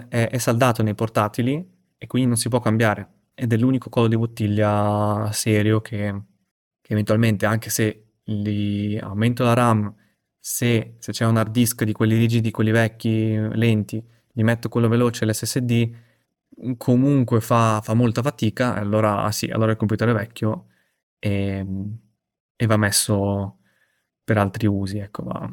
è, 0.08 0.28
è, 0.28 0.38
saldato 0.38 0.82
nei 0.84 0.94
portatili 0.94 1.54
e 1.98 2.06
quindi 2.06 2.28
non 2.28 2.36
si 2.36 2.48
può 2.48 2.60
cambiare 2.60 3.30
ed 3.34 3.52
è 3.52 3.56
l'unico 3.56 3.88
collo 3.88 4.08
di 4.08 4.16
bottiglia 4.16 5.30
serio 5.32 5.80
che 5.80 6.22
eventualmente, 6.92 7.46
anche 7.46 7.70
se 7.70 8.12
li 8.24 8.98
aumento 8.98 9.42
la 9.44 9.54
RAM, 9.54 9.94
se, 10.38 10.96
se, 10.98 11.12
c'è 11.12 11.24
un 11.26 11.36
hard 11.36 11.50
disk 11.50 11.84
di 11.84 11.92
quelli 11.92 12.16
rigidi, 12.16 12.50
quelli 12.50 12.70
vecchi, 12.70 13.36
lenti, 13.54 14.02
gli 14.32 14.42
metto 14.42 14.68
quello 14.68 14.88
veloce, 14.88 15.26
l'SSD, 15.26 15.90
comunque 16.76 17.40
fa, 17.40 17.80
fa 17.82 17.94
molta 17.94 18.22
fatica, 18.22 18.74
allora 18.74 19.30
sì, 19.32 19.46
allora 19.46 19.72
il 19.72 19.76
computer 19.76 20.08
è 20.08 20.12
vecchio 20.12 20.66
e, 21.18 21.66
e 22.56 22.66
va 22.66 22.76
messo 22.76 23.58
per 24.24 24.38
altri 24.38 24.66
usi, 24.66 24.98
ecco, 24.98 25.22
ma 25.24 25.50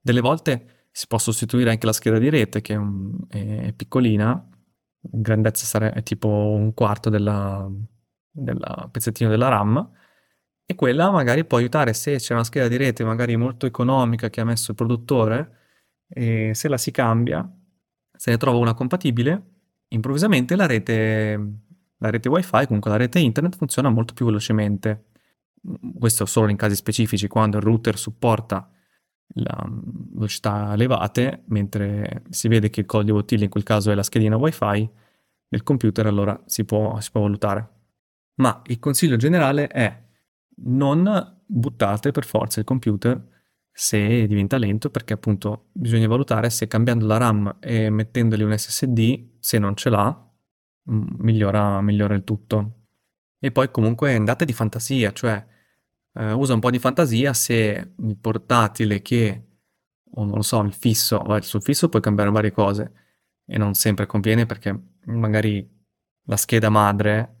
delle 0.00 0.20
volte 0.20 0.86
si 0.90 1.06
può 1.06 1.18
sostituire 1.18 1.70
anche 1.70 1.86
la 1.86 1.92
scheda 1.92 2.18
di 2.18 2.28
rete 2.28 2.60
che 2.60 2.74
è, 2.74 2.76
un, 2.76 3.16
è 3.28 3.72
piccolina, 3.72 4.48
in 5.12 5.20
grandezza 5.20 5.64
sarebbe 5.66 6.02
tipo 6.02 6.28
un 6.28 6.72
quarto 6.74 7.10
della 7.10 7.70
pezzettino 8.90 9.30
della 9.30 9.48
RAM 9.48 9.90
e 10.66 10.74
quella 10.74 11.10
magari 11.10 11.44
può 11.44 11.58
aiutare 11.58 11.92
se 11.92 12.16
c'è 12.16 12.32
una 12.34 12.44
scheda 12.44 12.68
di 12.68 12.76
rete 12.76 13.04
magari 13.04 13.36
molto 13.36 13.66
economica 13.66 14.30
che 14.30 14.40
ha 14.40 14.44
messo 14.44 14.70
il 14.70 14.76
produttore 14.76 15.58
e 16.08 16.52
se 16.54 16.68
la 16.68 16.78
si 16.78 16.90
cambia, 16.90 17.48
se 18.16 18.30
ne 18.30 18.36
trova 18.36 18.58
una 18.58 18.74
compatibile, 18.74 19.42
improvvisamente 19.88 20.56
la 20.56 20.66
rete, 20.66 21.38
la 21.98 22.10
rete 22.10 22.28
wifi, 22.28 22.66
comunque 22.66 22.90
la 22.90 22.96
rete 22.96 23.18
internet 23.18 23.56
funziona 23.56 23.90
molto 23.90 24.14
più 24.14 24.26
velocemente 24.26 25.06
questo 25.98 26.26
solo 26.26 26.50
in 26.50 26.56
casi 26.56 26.74
specifici, 26.74 27.28
quando 27.28 27.56
il 27.56 27.62
router 27.62 27.96
supporta 27.98 28.68
la 29.36 29.66
velocità 29.66 30.74
elevate, 30.74 31.44
mentre 31.46 32.22
si 32.28 32.48
vede 32.48 32.70
che 32.70 32.80
il 32.80 32.86
codice 32.86 33.12
bottiglia 33.12 33.44
in 33.44 33.50
quel 33.50 33.62
caso 33.62 33.90
è 33.90 33.94
la 33.94 34.02
schedina 34.02 34.36
wifi 34.36 34.88
del 35.48 35.62
computer, 35.62 36.06
allora 36.06 36.40
si 36.46 36.64
può, 36.64 37.00
si 37.00 37.10
può 37.10 37.22
valutare. 37.22 37.68
Ma 38.36 38.62
il 38.66 38.78
consiglio 38.78 39.16
generale 39.16 39.68
è 39.68 40.03
non 40.56 41.42
buttate 41.46 42.10
per 42.10 42.24
forza 42.24 42.60
il 42.60 42.66
computer 42.66 43.32
se 43.76 44.26
diventa 44.26 44.56
lento, 44.56 44.88
perché 44.88 45.14
appunto 45.14 45.70
bisogna 45.72 46.06
valutare 46.06 46.48
se 46.50 46.68
cambiando 46.68 47.06
la 47.06 47.16
RAM 47.16 47.56
e 47.60 47.90
mettendogli 47.90 48.42
un 48.42 48.56
SSD, 48.56 49.38
se 49.40 49.58
non 49.58 49.74
ce 49.74 49.90
l'ha, 49.90 50.32
migliora, 50.84 51.80
migliora 51.80 52.14
il 52.14 52.22
tutto. 52.22 52.86
E 53.38 53.50
poi 53.50 53.70
comunque 53.70 54.14
andate 54.14 54.44
di 54.44 54.52
fantasia, 54.52 55.12
cioè 55.12 55.44
eh, 56.14 56.32
usa 56.32 56.54
un 56.54 56.60
po' 56.60 56.70
di 56.70 56.78
fantasia 56.78 57.32
se 57.32 57.94
il 57.98 58.16
portatile 58.16 59.02
che, 59.02 59.46
o 60.12 60.24
non 60.24 60.36
lo 60.36 60.42
so, 60.42 60.60
il 60.60 60.72
fisso, 60.72 61.22
sul 61.40 61.62
fisso 61.62 61.88
puoi 61.88 62.00
cambiare 62.00 62.30
varie 62.30 62.52
cose 62.52 62.92
e 63.44 63.58
non 63.58 63.74
sempre 63.74 64.06
conviene 64.06 64.46
perché 64.46 64.78
magari 65.06 65.68
la 66.26 66.36
scheda 66.36 66.70
madre 66.70 67.33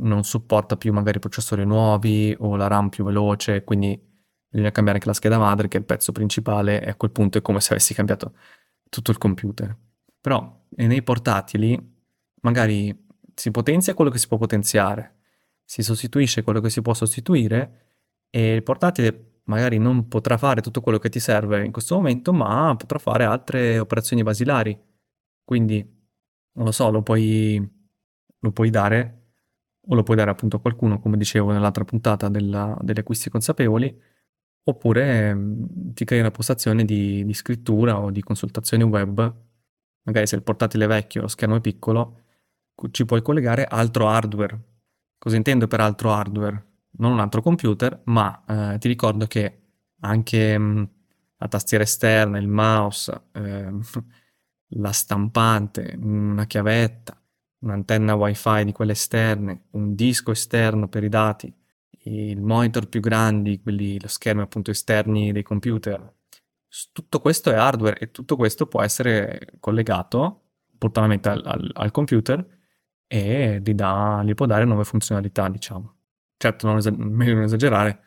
non 0.00 0.24
supporta 0.24 0.76
più 0.76 0.92
magari 0.92 1.18
processori 1.18 1.64
nuovi 1.64 2.34
o 2.38 2.56
la 2.56 2.66
RAM 2.66 2.88
più 2.88 3.04
veloce, 3.04 3.64
quindi 3.64 3.98
bisogna 4.48 4.70
cambiare 4.70 4.98
anche 4.98 5.08
la 5.08 5.14
scheda 5.14 5.38
madre 5.38 5.68
che 5.68 5.76
è 5.76 5.80
il 5.80 5.86
pezzo 5.86 6.12
principale 6.12 6.82
e 6.82 6.90
a 6.90 6.94
quel 6.94 7.10
punto 7.10 7.38
è 7.38 7.42
come 7.42 7.60
se 7.60 7.72
avessi 7.72 7.94
cambiato 7.94 8.34
tutto 8.88 9.10
il 9.10 9.18
computer. 9.18 9.76
Però 10.20 10.66
nei 10.76 11.02
portatili 11.02 11.78
magari 12.42 13.06
si 13.34 13.50
potenzia 13.50 13.94
quello 13.94 14.10
che 14.10 14.18
si 14.18 14.28
può 14.28 14.36
potenziare, 14.36 15.18
si 15.64 15.82
sostituisce 15.82 16.42
quello 16.42 16.60
che 16.60 16.70
si 16.70 16.82
può 16.82 16.94
sostituire 16.94 17.86
e 18.30 18.54
il 18.54 18.62
portatile 18.62 19.40
magari 19.44 19.78
non 19.78 20.08
potrà 20.08 20.36
fare 20.36 20.60
tutto 20.60 20.80
quello 20.80 20.98
che 20.98 21.08
ti 21.08 21.20
serve 21.20 21.64
in 21.64 21.72
questo 21.72 21.96
momento, 21.96 22.32
ma 22.32 22.74
potrà 22.76 22.98
fare 22.98 23.24
altre 23.24 23.78
operazioni 23.78 24.22
basilari. 24.22 24.78
Quindi, 25.44 25.78
non 26.52 26.64
lo 26.64 26.72
so, 26.72 26.90
lo 26.90 27.02
puoi, 27.02 27.68
lo 28.38 28.52
puoi 28.52 28.70
dare 28.70 29.19
o 29.88 29.94
lo 29.94 30.02
puoi 30.02 30.16
dare 30.16 30.30
appunto 30.30 30.56
a 30.56 30.60
qualcuno, 30.60 31.00
come 31.00 31.16
dicevo 31.16 31.52
nell'altra 31.52 31.84
puntata 31.84 32.28
della, 32.28 32.76
degli 32.80 32.98
acquisti 32.98 33.30
consapevoli, 33.30 33.94
oppure 34.64 35.34
mh, 35.34 35.38
mm, 35.38 35.90
ti 35.94 36.04
crei 36.04 36.20
una 36.20 36.30
postazione 36.30 36.84
di, 36.84 37.24
di, 37.24 37.34
scrittura 37.34 37.98
o 37.98 38.10
di 38.10 38.22
consultazione 38.22 38.84
web, 38.84 39.34
magari 40.02 40.26
se 40.26 40.36
il 40.36 40.42
portatile 40.42 40.84
è 40.84 40.88
vecchio, 40.88 41.22
lo 41.22 41.28
schermo 41.28 41.56
è 41.56 41.60
piccolo, 41.60 42.20
ci 42.90 43.04
puoi 43.04 43.22
collegare 43.22 43.64
altro 43.64 44.08
hardware. 44.08 44.58
Cosa 45.18 45.36
intendo 45.36 45.66
per 45.66 45.80
altro 45.80 46.12
hardware? 46.12 46.66
Non 46.92 47.12
un 47.12 47.20
altro 47.20 47.42
computer, 47.42 48.00
ma 48.04 48.72
eh, 48.74 48.78
ti 48.78 48.88
ricordo 48.88 49.26
che 49.26 49.60
anche 50.00 50.58
mh, 50.58 50.78
mm, 50.80 50.84
la 51.38 51.48
tastiera 51.48 51.84
esterna, 51.84 52.38
il 52.38 52.48
mouse, 52.48 53.28
eh, 53.32 53.70
la 54.74 54.92
stampante, 54.92 55.96
una 56.00 56.46
chiavetta, 56.46 57.19
un'antenna 57.60 58.14
wifi 58.14 58.64
di 58.64 58.72
quelle 58.72 58.92
esterne, 58.92 59.64
un 59.72 59.94
disco 59.94 60.30
esterno 60.30 60.88
per 60.88 61.04
i 61.04 61.08
dati, 61.08 61.52
il 62.04 62.40
monitor 62.40 62.88
più 62.88 63.00
grandi, 63.00 63.60
quelli, 63.60 64.00
lo 64.00 64.08
schermo 64.08 64.42
appunto 64.42 64.70
esterni 64.70 65.32
dei 65.32 65.42
computer. 65.42 66.14
Tutto 66.92 67.20
questo 67.20 67.50
è 67.50 67.54
hardware 67.54 67.98
e 67.98 68.10
tutto 68.10 68.36
questo 68.36 68.66
può 68.66 68.82
essere 68.82 69.54
collegato 69.58 70.44
spontaneamente 70.74 71.28
al, 71.28 71.42
al, 71.44 71.70
al 71.74 71.90
computer 71.90 72.46
e 73.06 73.60
gli, 73.62 73.74
dà, 73.74 74.22
gli 74.24 74.34
può 74.34 74.46
dare 74.46 74.64
nuove 74.64 74.84
funzionalità, 74.84 75.48
diciamo. 75.48 75.96
Certo, 76.36 76.66
non 76.66 76.78
esager- 76.78 76.98
meglio 76.98 77.34
non 77.34 77.42
esagerare, 77.42 78.02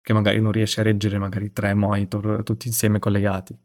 che 0.00 0.12
magari 0.14 0.40
non 0.40 0.50
riesce 0.52 0.80
a 0.80 0.84
reggere 0.84 1.18
magari 1.18 1.52
tre 1.52 1.74
monitor 1.74 2.42
tutti 2.42 2.66
insieme 2.66 2.98
collegati. 2.98 3.56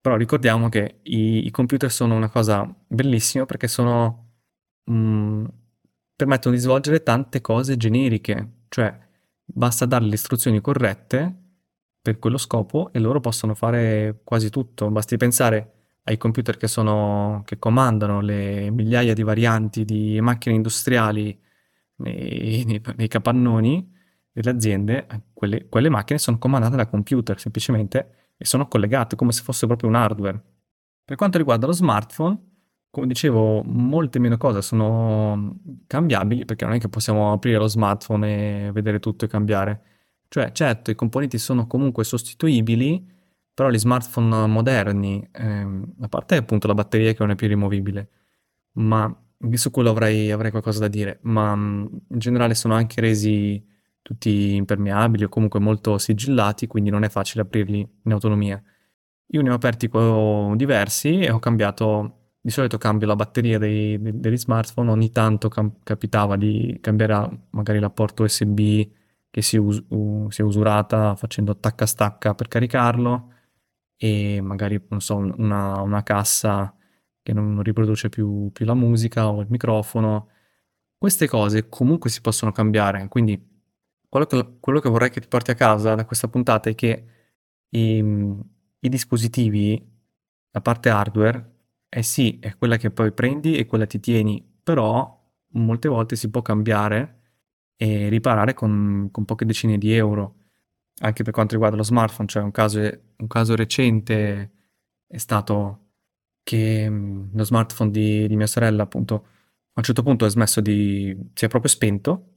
Però 0.00 0.14
ricordiamo 0.16 0.68
che 0.68 1.00
i, 1.04 1.46
i 1.46 1.50
computer 1.50 1.90
sono 1.90 2.14
una 2.14 2.28
cosa 2.28 2.72
bellissima 2.86 3.44
perché 3.44 3.66
sono, 3.66 4.25
mh, 4.86 4.94
mm, 4.94 5.44
permettono 6.16 6.54
di 6.54 6.60
svolgere 6.60 7.02
tante 7.02 7.40
cose 7.40 7.76
generiche, 7.76 8.64
cioè 8.68 8.98
basta 9.44 9.86
dare 9.86 10.04
le 10.04 10.14
istruzioni 10.14 10.60
corrette 10.60 11.44
per 12.00 12.18
quello 12.18 12.38
scopo 12.38 12.90
e 12.92 12.98
loro 12.98 13.20
possono 13.20 13.54
fare 13.54 14.20
quasi 14.24 14.50
tutto. 14.50 14.90
Basti 14.90 15.16
pensare 15.16 15.72
ai 16.04 16.18
computer 16.18 16.56
che, 16.56 16.68
sono, 16.68 17.42
che 17.44 17.58
comandano 17.58 18.20
le 18.20 18.70
migliaia 18.70 19.12
di 19.12 19.22
varianti 19.22 19.84
di 19.84 20.20
macchine 20.20 20.54
industriali 20.54 21.38
nei, 21.96 22.64
nei, 22.64 22.82
nei 22.96 23.08
capannoni 23.08 23.92
delle 24.30 24.50
aziende, 24.50 25.06
quelle, 25.32 25.66
quelle, 25.68 25.88
macchine 25.88 26.18
sono 26.18 26.38
comandate 26.38 26.76
da 26.76 26.86
computer 26.86 27.40
semplicemente 27.40 28.32
e 28.36 28.44
sono 28.44 28.68
collegate 28.68 29.16
come 29.16 29.32
se 29.32 29.42
fosse 29.42 29.66
proprio 29.66 29.88
un 29.88 29.96
hardware. 29.96 30.42
Per 31.04 31.16
quanto 31.16 31.38
riguarda 31.38 31.66
lo 31.66 31.72
smartphone, 31.72 32.45
come 32.96 33.08
dicevo, 33.08 33.62
molte 33.62 34.18
meno 34.18 34.38
cose 34.38 34.62
sono 34.62 35.60
cambiabili 35.86 36.46
perché 36.46 36.64
non 36.64 36.72
è 36.72 36.78
che 36.78 36.88
possiamo 36.88 37.30
aprire 37.30 37.58
lo 37.58 37.66
smartphone 37.66 38.68
e 38.68 38.72
vedere 38.72 39.00
tutto 39.00 39.26
e 39.26 39.28
cambiare. 39.28 39.82
Cioè, 40.28 40.50
certo, 40.52 40.90
i 40.90 40.94
componenti 40.94 41.36
sono 41.36 41.66
comunque 41.66 42.04
sostituibili, 42.04 43.06
però 43.52 43.68
gli 43.68 43.78
smartphone 43.78 44.46
moderni, 44.46 45.28
ehm, 45.30 45.96
a 46.00 46.08
parte 46.08 46.36
appunto 46.36 46.66
la 46.66 46.72
batteria 46.72 47.12
che 47.12 47.18
non 47.20 47.32
è 47.32 47.34
più 47.34 47.48
rimovibile, 47.48 48.08
ma 48.76 49.14
su 49.52 49.70
quello 49.70 49.90
avrei, 49.90 50.30
avrei 50.30 50.50
qualcosa 50.50 50.80
da 50.80 50.88
dire, 50.88 51.18
ma 51.24 51.54
mm, 51.54 51.86
in 52.12 52.18
generale 52.18 52.54
sono 52.54 52.72
anche 52.72 53.02
resi 53.02 53.62
tutti 54.00 54.54
impermeabili 54.54 55.24
o 55.24 55.28
comunque 55.28 55.60
molto 55.60 55.98
sigillati, 55.98 56.66
quindi 56.66 56.88
non 56.88 57.02
è 57.04 57.10
facile 57.10 57.42
aprirli 57.42 57.86
in 58.04 58.12
autonomia. 58.12 58.62
Io 59.30 59.42
ne 59.42 59.50
ho 59.50 59.54
aperti 59.54 59.90
diversi 60.56 61.20
e 61.20 61.30
ho 61.30 61.38
cambiato, 61.40 62.15
di 62.46 62.52
solito 62.52 62.78
cambio 62.78 63.08
la 63.08 63.16
batteria 63.16 63.58
dei, 63.58 64.00
dei, 64.00 64.20
degli 64.20 64.36
smartphone, 64.36 64.92
ogni 64.92 65.10
tanto 65.10 65.48
cam- 65.48 65.82
capitava 65.82 66.36
di 66.36 66.78
cambiare 66.80 67.46
magari 67.50 67.80
la 67.80 67.90
porta 67.90 68.22
USB 68.22 68.88
che 69.28 69.42
si, 69.42 69.56
us- 69.56 69.82
u- 69.88 70.30
si 70.30 70.42
è 70.42 70.44
usurata 70.44 71.16
facendo 71.16 71.50
attacca-stacca 71.50 72.36
per 72.36 72.46
caricarlo 72.46 73.32
e 73.96 74.40
magari, 74.40 74.80
non 74.90 75.00
so, 75.00 75.16
una, 75.16 75.80
una 75.80 76.04
cassa 76.04 76.72
che 77.20 77.32
non 77.32 77.60
riproduce 77.64 78.10
più, 78.10 78.50
più, 78.52 78.64
la 78.64 78.74
musica 78.74 79.28
o 79.28 79.40
il 79.40 79.48
microfono. 79.50 80.28
Queste 80.96 81.26
cose 81.26 81.68
comunque 81.68 82.10
si 82.10 82.20
possono 82.20 82.52
cambiare, 82.52 83.08
quindi 83.08 83.44
quello 84.08 84.26
che, 84.26 84.58
quello 84.60 84.78
che 84.78 84.88
vorrei 84.88 85.10
che 85.10 85.20
ti 85.20 85.26
porti 85.26 85.50
a 85.50 85.54
casa 85.54 85.96
da 85.96 86.04
questa 86.04 86.28
puntata 86.28 86.70
è 86.70 86.76
che 86.76 87.06
i, 87.70 87.98
i 88.78 88.88
dispositivi, 88.88 89.84
la 90.52 90.60
parte 90.60 90.90
hardware, 90.90 91.55
è 91.88 92.00
sì, 92.02 92.38
è 92.40 92.56
quella 92.56 92.76
che 92.76 92.90
poi 92.90 93.12
prendi 93.12 93.56
e 93.56 93.66
quella 93.66 93.86
ti 93.86 94.00
tieni, 94.00 94.44
però 94.62 95.14
molte 95.52 95.88
volte 95.88 96.16
si 96.16 96.30
può 96.30 96.42
cambiare 96.42 97.20
e 97.76 98.08
riparare 98.08 98.54
con, 98.54 99.08
con 99.10 99.24
poche 99.24 99.44
decine 99.44 99.78
di 99.78 99.92
euro 99.92 100.46
anche 101.00 101.22
per 101.22 101.32
quanto 101.32 101.54
riguarda 101.54 101.76
lo 101.76 101.82
smartphone, 101.82 102.28
cioè 102.28 102.42
un 102.42 102.50
caso, 102.50 102.80
un 102.80 103.26
caso 103.26 103.54
recente 103.54 104.52
è 105.06 105.18
stato 105.18 105.82
che 106.42 106.88
mm, 106.88 107.34
lo 107.34 107.44
smartphone 107.44 107.90
di, 107.90 108.26
di, 108.28 108.36
mia 108.36 108.46
sorella, 108.46 108.84
appunto, 108.84 109.14
a 109.14 109.20
un 109.74 109.82
certo 109.82 110.02
punto 110.02 110.24
è 110.26 110.30
smesso 110.30 110.60
di... 110.60 111.16
si 111.34 111.44
è 111.44 111.48
proprio 111.48 111.70
spento, 111.70 112.34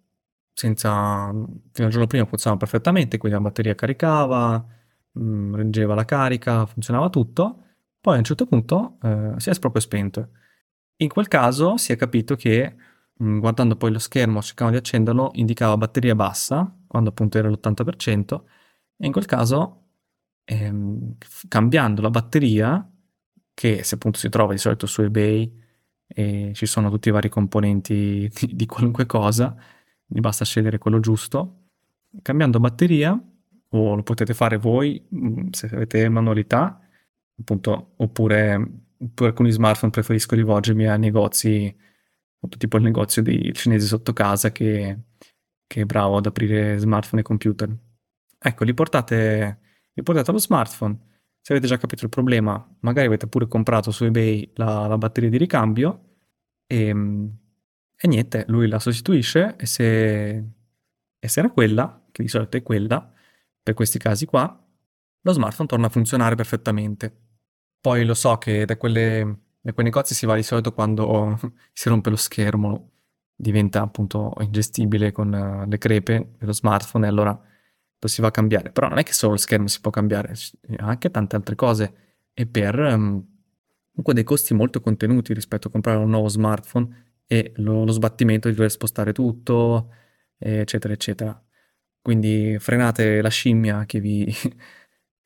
senza... 0.53 1.29
fino 1.71 1.87
al 1.87 1.91
giorno 1.91 2.07
prima 2.07 2.25
funzionava 2.25 2.59
perfettamente, 2.59 3.17
quindi 3.17 3.37
la 3.37 3.43
batteria 3.43 3.75
caricava, 3.75 4.65
mh, 5.11 5.21
mm, 5.21 5.55
reggeva 5.55 5.95
la 5.95 6.05
carica, 6.05 6.65
funzionava 6.65 7.09
tutto, 7.09 7.63
poi 8.01 8.15
a 8.15 8.17
un 8.17 8.23
certo 8.23 8.45
punto 8.45 8.97
eh, 9.03 9.33
si 9.37 9.49
è 9.49 9.59
proprio 9.59 9.81
spento. 9.81 10.29
In 10.97 11.09
quel 11.09 11.27
caso 11.27 11.77
si 11.77 11.91
è 11.91 11.95
capito 11.95 12.35
che, 12.35 12.75
mh, 13.13 13.25
mm, 13.25 13.39
guardando 13.39 13.75
poi 13.75 13.91
lo 13.91 13.99
schermo, 13.99 14.41
cercando 14.41 14.73
di 14.73 14.79
accenderlo, 14.79 15.31
indicava 15.33 15.77
batteria 15.77 16.15
bassa, 16.15 16.73
quando 16.87 17.09
appunto 17.09 17.37
era 17.37 17.49
l'80%, 17.49 18.43
e 18.97 19.05
in 19.05 19.11
quel 19.11 19.25
caso, 19.25 19.87
ehm, 20.45 21.15
cambiando 21.47 22.01
la 22.01 22.09
batteria, 22.09 22.89
che 23.53 23.83
se 23.83 23.95
appunto 23.95 24.19
si 24.19 24.29
trova 24.29 24.53
di 24.53 24.57
solito 24.59 24.85
su 24.87 25.01
eBay 25.01 25.57
e 26.07 26.51
ci 26.55 26.65
sono 26.65 26.89
tutti 26.89 27.09
i 27.09 27.11
vari 27.11 27.29
componenti 27.29 28.29
di, 28.33 28.55
di 28.55 28.65
qualunque 28.65 29.05
cosa, 29.05 29.55
vi 30.07 30.19
basta 30.21 30.45
scegliere 30.45 30.77
quello 30.77 30.99
giusto, 30.99 31.67
cambiando 32.21 32.59
batteria, 32.59 33.21
o 33.71 33.95
lo 33.95 34.03
potete 34.03 34.33
fare 34.33 34.57
voi 34.57 35.05
mm, 35.13 35.49
se 35.51 35.67
avete 35.67 36.09
manualità, 36.09 36.79
appunto, 37.39 37.93
oppure 37.97 38.85
per 39.13 39.27
alcuni 39.27 39.51
smartphone 39.51 39.91
preferisco 39.91 40.35
rivolgermi 40.35 40.87
a 40.87 40.97
negozi, 40.97 41.75
tipo 42.57 42.77
il 42.77 42.83
negozio 42.83 43.21
dei 43.21 43.53
cinesi 43.53 43.87
sotto 43.87 44.13
casa 44.13 44.51
che 44.51 44.97
che 45.69 45.81
è 45.81 45.85
bravo 45.85 46.17
ad 46.17 46.25
aprire 46.25 46.79
smartphone 46.79 47.21
e 47.21 47.23
computer. 47.23 47.69
Ecco, 48.39 48.63
li 48.63 48.73
portate, 48.73 49.59
li 49.93 50.01
portate 50.01 50.31
allo 50.31 50.39
smartphone. 50.39 50.97
Se 51.39 51.53
avete 51.53 51.67
già 51.67 51.77
capito 51.77 52.05
il 52.05 52.09
problema, 52.09 52.75
magari 52.79 53.05
avete 53.05 53.27
pure 53.27 53.47
comprato 53.47 53.91
su 53.91 54.03
eBay 54.03 54.53
la, 54.55 54.87
la 54.87 54.97
batteria 54.97 55.29
di 55.29 55.37
ricambio 55.37 56.15
e, 56.65 56.87
e, 57.95 58.07
niente, 58.07 58.45
lui 58.47 58.67
la 58.67 58.79
sostituisce 58.79 59.55
e 59.57 59.67
se, 59.67 60.43
e 61.19 61.27
se 61.27 61.39
era 61.39 61.51
quella, 61.51 62.03
che 62.11 62.23
di 62.23 62.29
solito 62.29 62.57
è 62.57 62.63
quella, 62.63 63.13
per 63.61 63.75
questi 63.75 63.99
casi 63.99 64.25
qua, 64.25 64.67
lo 65.21 65.31
smartphone 65.31 65.67
torna 65.67 65.85
a 65.85 65.89
funzionare 65.89 66.33
perfettamente. 66.33 67.28
Poi 67.81 68.05
lo 68.05 68.13
so 68.13 68.37
che 68.37 68.65
da, 68.65 68.77
quelle, 68.77 69.39
da 69.61 69.73
quei 69.73 69.85
negozi 69.85 70.13
si 70.13 70.25
va 70.25 70.35
di 70.35 70.43
solito 70.43 70.73
quando 70.73 71.39
si 71.73 71.89
rompe 71.89 72.09
lo 72.09 72.15
schermo 72.15 72.91
diventa 73.41 73.81
appunto 73.81 74.33
ingestibile 74.41 75.13
con 75.13 75.31
uh, 75.31 75.67
le 75.67 75.77
crepe 75.77 76.33
dello 76.37 76.51
smartphone 76.51 77.05
e 77.05 77.09
allora 77.09 77.41
lo 78.01 78.07
si 78.07 78.21
va 78.21 78.27
a 78.27 78.31
cambiare. 78.31 78.71
Però 78.71 78.89
non 78.89 78.97
è 78.97 79.03
che 79.03 79.13
solo 79.13 79.33
il 79.33 79.39
schermo 79.39 79.67
si 79.67 79.79
può 79.79 79.91
cambiare, 79.91 80.33
anche 80.77 81.09
tante 81.09 81.35
altre 81.37 81.55
cose 81.55 81.93
e 82.33 82.45
per 82.45 82.77
um, 82.77 83.25
comunque 83.91 84.13
dei 84.13 84.23
costi 84.23 84.53
molto 84.53 84.81
contenuti 84.81 85.33
rispetto 85.33 85.69
a 85.69 85.71
comprare 85.71 85.99
un 85.99 86.09
nuovo 86.09 86.27
smartphone 86.27 87.21
e 87.27 87.53
lo, 87.57 87.85
lo 87.85 87.91
sbattimento 87.91 88.49
di 88.49 88.55
dover 88.55 88.71
spostare 88.71 89.13
tutto, 89.13 89.93
eccetera, 90.37 90.93
eccetera. 90.93 91.41
Quindi 92.01 92.57
frenate 92.59 93.21
la 93.21 93.29
scimmia 93.29 93.85
che 93.85 93.99
vi 94.01 94.33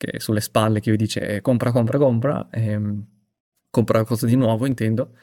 che 0.04 0.20
sulle 0.20 0.42
spalle 0.42 0.80
che 0.80 0.92
vi 0.92 0.98
dice 0.98 1.42
compra, 1.42 1.72
compra, 1.72 1.98
compra, 1.98 2.50
e, 2.50 2.76
um, 2.76 3.06
compra 3.70 4.00
qualcosa 4.00 4.26
di 4.26 4.36
nuovo, 4.36 4.66
intendo 4.66 5.16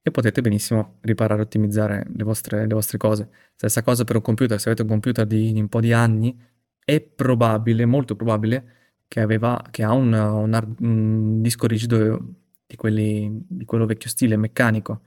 e 0.00 0.10
potete 0.10 0.40
benissimo 0.40 0.98
riparare 1.00 1.40
e 1.40 1.44
ottimizzare 1.44 2.06
le 2.14 2.24
vostre, 2.24 2.66
le 2.66 2.74
vostre 2.74 2.98
cose. 2.98 3.28
Stessa 3.54 3.82
cosa 3.82 4.04
per 4.04 4.16
un 4.16 4.22
computer, 4.22 4.58
se 4.58 4.68
avete 4.68 4.82
un 4.82 4.88
computer 4.88 5.26
di, 5.26 5.52
di 5.52 5.60
un 5.60 5.68
po' 5.68 5.80
di 5.80 5.92
anni, 5.92 6.36
è 6.84 7.00
probabile, 7.00 7.84
molto 7.84 8.16
probabile, 8.16 8.76
che, 9.08 9.20
aveva, 9.20 9.62
che 9.70 9.82
ha 9.82 9.92
un, 9.92 10.12
un, 10.12 10.76
un 10.80 11.42
disco 11.42 11.66
rigido 11.66 12.18
di, 12.66 12.76
quelli, 12.76 13.44
di 13.46 13.64
quello 13.64 13.86
vecchio 13.86 14.08
stile 14.08 14.36
meccanico. 14.36 15.02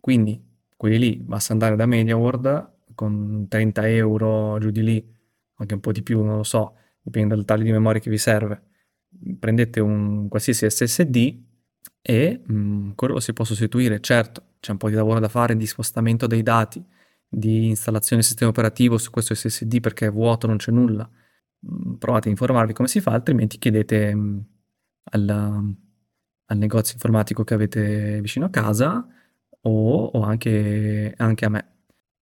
Quindi 0.00 0.42
quelli 0.76 0.98
lì 0.98 1.16
basta 1.16 1.52
andare 1.52 1.76
da 1.76 1.86
MediaWorld 1.86 2.72
con 2.94 3.46
30 3.48 3.88
euro 3.88 4.58
giù 4.58 4.70
di 4.70 4.82
lì, 4.82 5.14
anche 5.56 5.74
un 5.74 5.80
po' 5.80 5.92
di 5.92 6.02
più, 6.02 6.22
non 6.22 6.36
lo 6.36 6.42
so, 6.42 6.76
dipende 7.04 7.34
dal 7.34 7.44
taglio 7.44 7.64
di 7.64 7.72
memoria 7.72 8.00
che 8.00 8.10
vi 8.10 8.18
serve. 8.18 8.62
Prendete 9.38 9.80
un 9.80 10.28
qualsiasi 10.28 10.68
SSD 10.68 11.42
e 12.00 12.40
mh, 12.44 12.54
mm, 12.54 12.90
quello 12.94 13.20
si 13.20 13.32
può 13.32 13.44
sostituire. 13.44 14.00
Certo, 14.00 14.54
c'è 14.60 14.72
un 14.72 14.78
po' 14.78 14.88
di 14.88 14.94
lavoro 14.94 15.20
da 15.20 15.28
fare 15.28 15.56
di 15.56 15.66
spostamento 15.66 16.26
dei 16.26 16.42
dati, 16.42 16.82
di 17.28 17.68
installazione 17.68 18.22
del 18.22 18.30
sistema 18.30 18.50
operativo 18.50 18.98
su 18.98 19.10
questo 19.10 19.34
SSD 19.34 19.80
perché 19.80 20.06
è 20.06 20.10
vuoto, 20.10 20.46
non 20.46 20.56
c'è 20.56 20.72
nulla. 20.72 21.08
Mh, 21.60 21.90
mm, 21.90 21.94
provate 21.94 22.28
a 22.28 22.30
informarvi 22.30 22.72
come 22.72 22.88
si 22.88 23.00
fa, 23.00 23.12
altrimenti 23.12 23.58
chiedete 23.58 24.14
mh, 24.14 24.20
mm, 24.20 24.38
al, 25.12 25.28
al 26.46 26.58
negozio 26.58 26.94
informatico 26.94 27.44
che 27.44 27.54
avete 27.54 28.20
vicino 28.20 28.46
a 28.46 28.50
casa 28.50 29.06
o, 29.62 30.04
o 30.06 30.22
anche, 30.22 31.14
anche 31.16 31.44
a 31.44 31.48
me. 31.48 31.68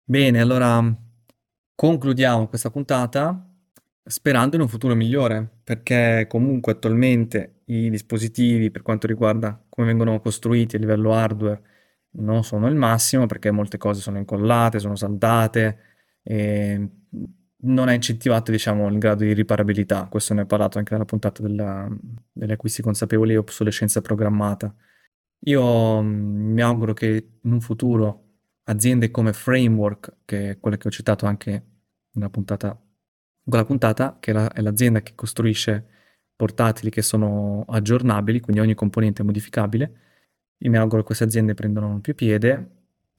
Bene, 0.04 0.40
allora 0.40 0.82
concludiamo 1.74 2.48
questa 2.48 2.70
puntata 2.70 3.53
sperando 4.04 4.56
in 4.56 4.62
un 4.62 4.68
futuro 4.68 4.94
migliore, 4.94 5.48
perché 5.64 6.26
comunque 6.28 6.72
attualmente 6.72 7.62
i 7.66 7.90
dispositivi 7.90 8.70
per 8.70 8.82
quanto 8.82 9.06
riguarda 9.06 9.60
come 9.68 9.86
vengono 9.86 10.20
costruiti 10.20 10.76
a 10.76 10.78
livello 10.78 11.14
hardware 11.14 11.62
non 12.16 12.44
sono 12.44 12.68
il 12.68 12.74
massimo 12.74 13.26
perché 13.26 13.50
molte 13.50 13.78
cose 13.78 14.00
sono 14.00 14.18
incollate, 14.18 14.78
sono 14.78 14.96
saldate 14.96 15.78
e 16.22 16.88
non 17.64 17.88
è 17.88 17.94
incentivato 17.94 18.50
diciamo 18.50 18.88
il 18.88 18.98
grado 18.98 19.24
di 19.24 19.32
riparabilità, 19.32 20.06
questo 20.10 20.34
ne 20.34 20.42
ho 20.42 20.46
parlato 20.46 20.78
anche 20.78 20.92
nella 20.92 21.06
puntata 21.06 21.42
della, 21.42 21.88
degli 22.32 22.52
acquisti 22.52 22.82
consapevoli 22.82 23.32
e 23.32 23.38
obsolescenza 23.38 24.00
programmata. 24.00 24.74
Io 25.46 26.02
mm, 26.02 26.52
mi 26.52 26.62
auguro 26.62 26.92
che 26.92 27.38
in 27.42 27.52
un 27.52 27.60
futuro 27.60 28.22
aziende 28.64 29.10
come 29.10 29.32
Framework, 29.32 30.16
che 30.24 30.50
è 30.50 30.60
quella 30.60 30.76
che 30.76 30.88
ho 30.88 30.90
citato 30.90 31.26
anche 31.26 31.64
nella 32.12 32.30
puntata, 32.30 32.78
quella 33.48 33.64
puntata, 33.64 34.16
che 34.20 34.30
è, 34.30 34.34
la, 34.34 34.50
è 34.52 34.60
l'azienda 34.60 35.02
che 35.02 35.12
costruisce 35.14 35.86
portatili 36.36 36.90
che 36.90 37.02
sono 37.02 37.64
aggiornabili, 37.68 38.40
quindi 38.40 38.60
ogni 38.60 38.74
componente 38.74 39.22
è 39.22 39.24
modificabile. 39.24 40.00
Io 40.58 40.70
mi 40.70 40.76
auguro 40.76 41.00
che 41.00 41.06
queste 41.06 41.24
aziende 41.24 41.54
prendano 41.54 42.00
più 42.00 42.14
piede. 42.14 42.70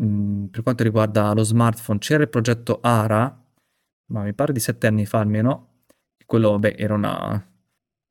Mm, 0.03 0.45
per 0.45 0.63
quanto 0.63 0.83
riguarda 0.83 1.33
lo 1.33 1.43
smartphone, 1.43 1.99
c'era 1.99 2.23
il 2.23 2.29
progetto 2.29 2.79
ARA, 2.81 3.43
ma 4.07 4.23
mi 4.23 4.33
pare 4.33 4.53
di 4.53 4.59
sette 4.59 4.87
anni 4.87 5.05
fa 5.05 5.19
almeno. 5.19 5.83
Quello, 6.25 6.57
beh, 6.59 6.75
era 6.77 6.93
una, 6.95 7.47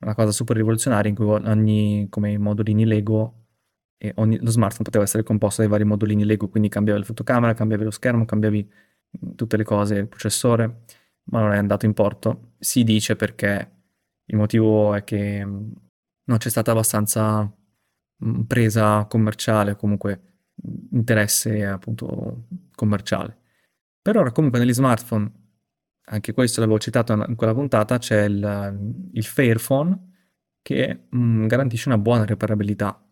una 0.01 0.15
cosa 0.15 0.31
super 0.33 0.57
rivoluzionaria 0.57 1.11
in 1.11 1.17
cui 1.17 1.27
ogni, 1.27 2.07
come 2.11 2.33
i 2.33 2.39
modulini 2.39 2.85
Lego, 2.87 3.45
ogni, 4.17 4.39
lo 4.39 4.51
smartphone 4.51 4.85
poteva 4.85 5.05
essere 5.05 5.23
composto 5.23 5.63
dai 5.63 5.71
vari 5.71 5.85
modulini 5.85 6.25
Lego, 6.25 6.49
quindi 6.49 6.69
cambiavi 6.69 7.01
la 7.01 7.07
fotocamera, 7.07 7.55
cambiavi 7.55 7.85
lo 7.85 7.91
schermo, 7.91 8.25
cambiavi 8.25 8.71
mm, 9.27 9.31
tutte 9.35 9.57
le 9.57 9.65
cose, 9.65 9.97
il 9.97 10.09
processore, 10.09 10.85
ma 11.25 11.41
non 11.41 11.53
è 11.53 11.57
andato 11.59 11.87
in 11.87 11.95
porto. 11.95 12.55
Si 12.59 12.85
dice 12.85 13.17
perché 13.17 13.73
il 14.27 14.37
motivo 14.37 14.95
è 14.95 15.05
che 15.05 15.45
mm, 15.45 15.73
non 16.25 16.39
c'è 16.39 16.49
stata 16.51 16.73
abbastanza 16.73 17.43
mm, 18.25 18.43
presa 18.43 19.07
commerciale, 19.07 19.77
comunque 19.77 20.21
interesse 20.93 21.65
appunto 21.67 22.47
commerciale. 22.75 23.39
Per 24.01 24.17
ora 24.17 24.33
comunque 24.33 24.59
negli 24.59 24.73
smartphone, 24.73 25.31
anche 26.07 26.33
questo 26.33 26.61
l'avevo 26.61 26.79
citato 26.79 27.13
in 27.13 27.35
quella 27.37 27.55
puntata, 27.55 27.99
c'è 27.99 28.25
il, 28.25 29.11
il 29.13 29.25
Fairphone 29.25 30.13
che 30.63 31.07
mh, 31.11 31.47
garantisce 31.47 31.89
una 31.89 31.99
buona 31.99 32.25
reparabilità 32.25 33.05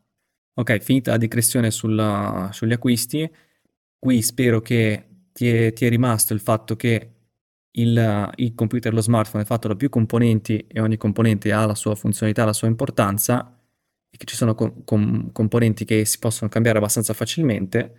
Ok, 0.55 0.79
finita 0.81 1.13
la 1.13 1.17
digressione 1.17 1.71
sugli 1.71 2.73
acquisti, 2.73 3.31
qui 3.99 4.21
spero 4.21 4.61
che 4.61 5.29
ti 5.33 5.49
è, 5.49 5.73
ti 5.73 5.87
è 5.87 5.89
rimasto 5.89 6.35
il 6.35 6.41
fatto 6.41 6.77
che 6.77 7.12
il, 7.73 8.33
il 8.37 8.55
computer, 8.55 8.93
lo 8.93 9.01
smartphone 9.01 9.43
è 9.45 9.47
fatto 9.47 9.69
da 9.69 9.77
più 9.77 9.89
componenti 9.89 10.67
e 10.67 10.81
ogni 10.81 10.97
componente 10.97 11.53
ha 11.53 11.65
la 11.67 11.75
sua 11.75 11.95
funzionalità, 11.95 12.45
la 12.45 12.53
sua 12.53 12.69
importanza 12.69 13.59
e 14.11 14.17
che 14.17 14.27
ci 14.27 14.37
sono 14.37 14.55
com- 14.55 14.85
com- 14.85 15.33
componenti 15.33 15.85
che 15.85 16.05
si 16.05 16.19
possono 16.19 16.51
cambiare 16.51 16.79
abbastanza 16.79 17.15
facilmente. 17.15 17.97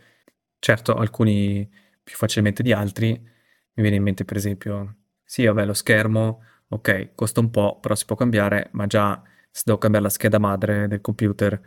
Certo, 0.60 0.94
alcuni 0.96 1.68
più 2.04 2.16
facilmente 2.16 2.64
di 2.64 2.72
altri. 2.72 3.10
Mi 3.12 3.82
viene 3.82 3.96
in 3.98 4.04
mente 4.04 4.26
per 4.26 4.38
esempio, 4.38 4.98
sì, 5.24 5.46
vabbè, 5.46 5.66
lo 5.66 5.74
schermo, 5.74 6.42
ok, 6.70 7.16
costa 7.16 7.40
un 7.40 7.50
po', 7.50 7.80
però 7.80 7.96
si 7.96 8.06
può 8.06 8.16
cambiare, 8.16 8.70
ma 8.74 8.86
già 8.88 9.22
se 9.52 9.64
devo 9.66 9.78
cambiare 9.80 10.06
la 10.06 10.12
scheda 10.12 10.40
madre 10.40 10.88
del 10.88 11.02
computer 11.02 11.60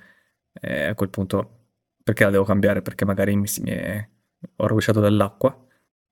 e 0.61 0.85
a 0.87 0.95
quel 0.95 1.11
punto 1.11 1.53
perché 2.03 2.25
la 2.25 2.31
devo 2.31 2.45
cambiare? 2.45 2.83
Perché 2.83 3.05
magari 3.05 3.35
mi, 3.37 3.49
mi 3.63 3.71
è, 3.71 4.09
ho 4.57 4.67
rovesciato 4.67 5.01
dell'acqua 5.01 5.67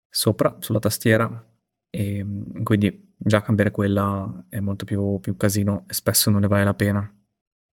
sopra 0.09 0.57
sulla 0.61 0.80
tastiera 0.80 1.53
e 1.94 2.24
mm, 2.24 2.62
quindi 2.64 3.12
già 3.16 3.40
cambiare 3.42 3.70
quella 3.70 4.46
è 4.48 4.59
molto 4.61 4.85
più, 4.85 5.18
più 5.20 5.37
casino 5.37 5.85
e 5.88 5.94
spesso 5.94 6.30
non 6.30 6.40
ne 6.40 6.48
vale 6.48 6.64
la 6.64 6.74
pena. 6.74 7.14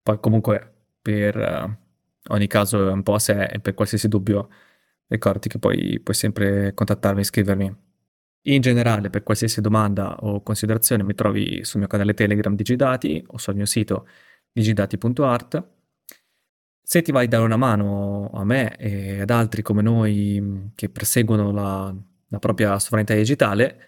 Poi 0.02 0.20
comunque 0.20 0.74
per 1.00 1.36
uh, 1.36 2.32
ogni 2.32 2.46
caso 2.46 2.88
è 2.88 2.92
un 2.92 3.02
po' 3.02 3.14
a 3.14 3.18
sé 3.18 3.44
e 3.44 3.60
per 3.60 3.74
qualsiasi 3.74 4.08
dubbio 4.08 4.48
ricordati 5.08 5.48
che 5.48 5.58
poi 5.58 6.00
puoi 6.00 6.14
sempre 6.14 6.74
contattarmi 6.74 7.20
e 7.20 7.24
scrivermi. 7.24 7.76
In 8.44 8.60
generale, 8.62 9.10
per 9.10 9.22
qualsiasi 9.22 9.60
domanda 9.60 10.16
o 10.20 10.42
considerazione 10.42 11.02
mi 11.02 11.14
trovi 11.14 11.64
sul 11.64 11.80
mio 11.80 11.88
canale 11.88 12.14
Telegram 12.14 12.54
Digidati 12.54 13.22
o 13.28 13.38
sul 13.38 13.54
mio 13.54 13.66
sito 13.66 14.06
digidati.art 14.52 15.78
se 16.90 17.02
ti 17.02 17.12
vai 17.12 17.26
a 17.26 17.28
dare 17.28 17.44
una 17.44 17.56
mano 17.56 18.30
a 18.34 18.44
me 18.44 18.76
e 18.76 19.20
ad 19.20 19.30
altri 19.30 19.62
come 19.62 19.80
noi 19.80 20.72
che 20.74 20.88
perseguono 20.88 21.52
la, 21.52 21.94
la 22.28 22.38
propria 22.40 22.78
sovranità 22.80 23.14
digitale, 23.14 23.78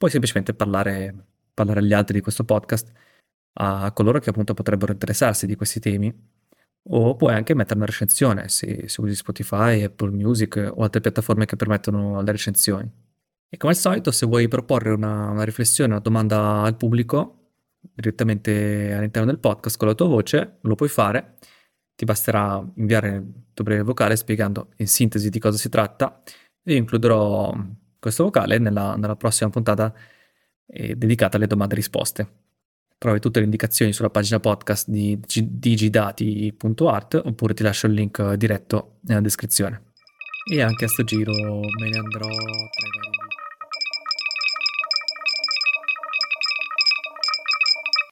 puoi 0.00 0.10
semplicemente 0.10 0.54
parlare, 0.54 1.14
parlare 1.52 1.80
agli 1.80 1.92
altri 1.92 2.14
di 2.14 2.22
questo 2.22 2.42
podcast, 2.42 2.90
a 3.58 3.92
coloro 3.92 4.18
che 4.18 4.30
appunto 4.30 4.54
potrebbero 4.54 4.92
interessarsi 4.92 5.44
di 5.46 5.56
questi 5.56 5.78
temi, 5.78 6.10
o 6.84 7.16
puoi 7.16 7.34
anche 7.34 7.54
mettere 7.54 7.76
una 7.76 7.84
recensione 7.84 8.48
se, 8.48 8.88
se 8.88 9.00
usi 9.02 9.14
Spotify, 9.14 9.82
Apple 9.82 10.08
Music 10.08 10.72
o 10.74 10.82
altre 10.82 11.02
piattaforme 11.02 11.44
che 11.44 11.56
permettono 11.56 12.22
le 12.22 12.32
recensioni. 12.32 12.90
E 13.50 13.58
come 13.58 13.72
al 13.72 13.78
solito, 13.78 14.10
se 14.10 14.24
vuoi 14.24 14.48
proporre 14.48 14.90
una, 14.90 15.28
una 15.28 15.44
riflessione, 15.44 15.92
una 15.92 16.00
domanda 16.00 16.62
al 16.62 16.78
pubblico, 16.78 17.50
direttamente 17.78 18.94
all'interno 18.94 19.26
del 19.26 19.38
podcast 19.38 19.76
con 19.76 19.88
la 19.88 19.94
tua 19.94 20.06
voce, 20.06 20.60
lo 20.62 20.76
puoi 20.76 20.88
fare. 20.88 21.36
Ti 21.94 22.06
basterà 22.06 22.66
inviare 22.76 23.08
il 23.16 23.50
tuo 23.52 23.64
breve 23.64 23.82
vocale 23.82 24.16
spiegando 24.16 24.70
in 24.76 24.88
sintesi 24.88 25.28
di 25.28 25.38
cosa 25.38 25.58
si 25.58 25.68
tratta. 25.68 26.22
E 26.62 26.72
io 26.72 26.78
includerò 26.78 27.54
questo 28.00 28.24
vocale 28.24 28.58
nella, 28.58 28.96
nella 28.96 29.14
prossima 29.14 29.50
puntata 29.50 29.94
eh, 30.66 30.96
dedicata 30.96 31.36
alle 31.36 31.46
domande 31.46 31.74
e 31.74 31.76
risposte. 31.76 32.28
Trovi 32.98 33.20
tutte 33.20 33.38
le 33.38 33.44
indicazioni 33.44 33.92
sulla 33.92 34.10
pagina 34.10 34.40
podcast 34.40 34.88
di 34.88 35.18
digidati.art 35.22 37.22
oppure 37.24 37.54
ti 37.54 37.62
lascio 37.62 37.86
il 37.86 37.94
link 37.94 38.34
diretto 38.34 38.96
nella 39.02 39.20
descrizione. 39.20 39.92
E 40.50 40.60
anche 40.60 40.84
a 40.84 40.88
sto 40.88 41.04
giro 41.04 41.32
me 41.32 41.88
ne 41.88 41.98
andrò 41.98 42.28
tra 42.28 42.28
i 42.28 42.96
vari 42.96 43.09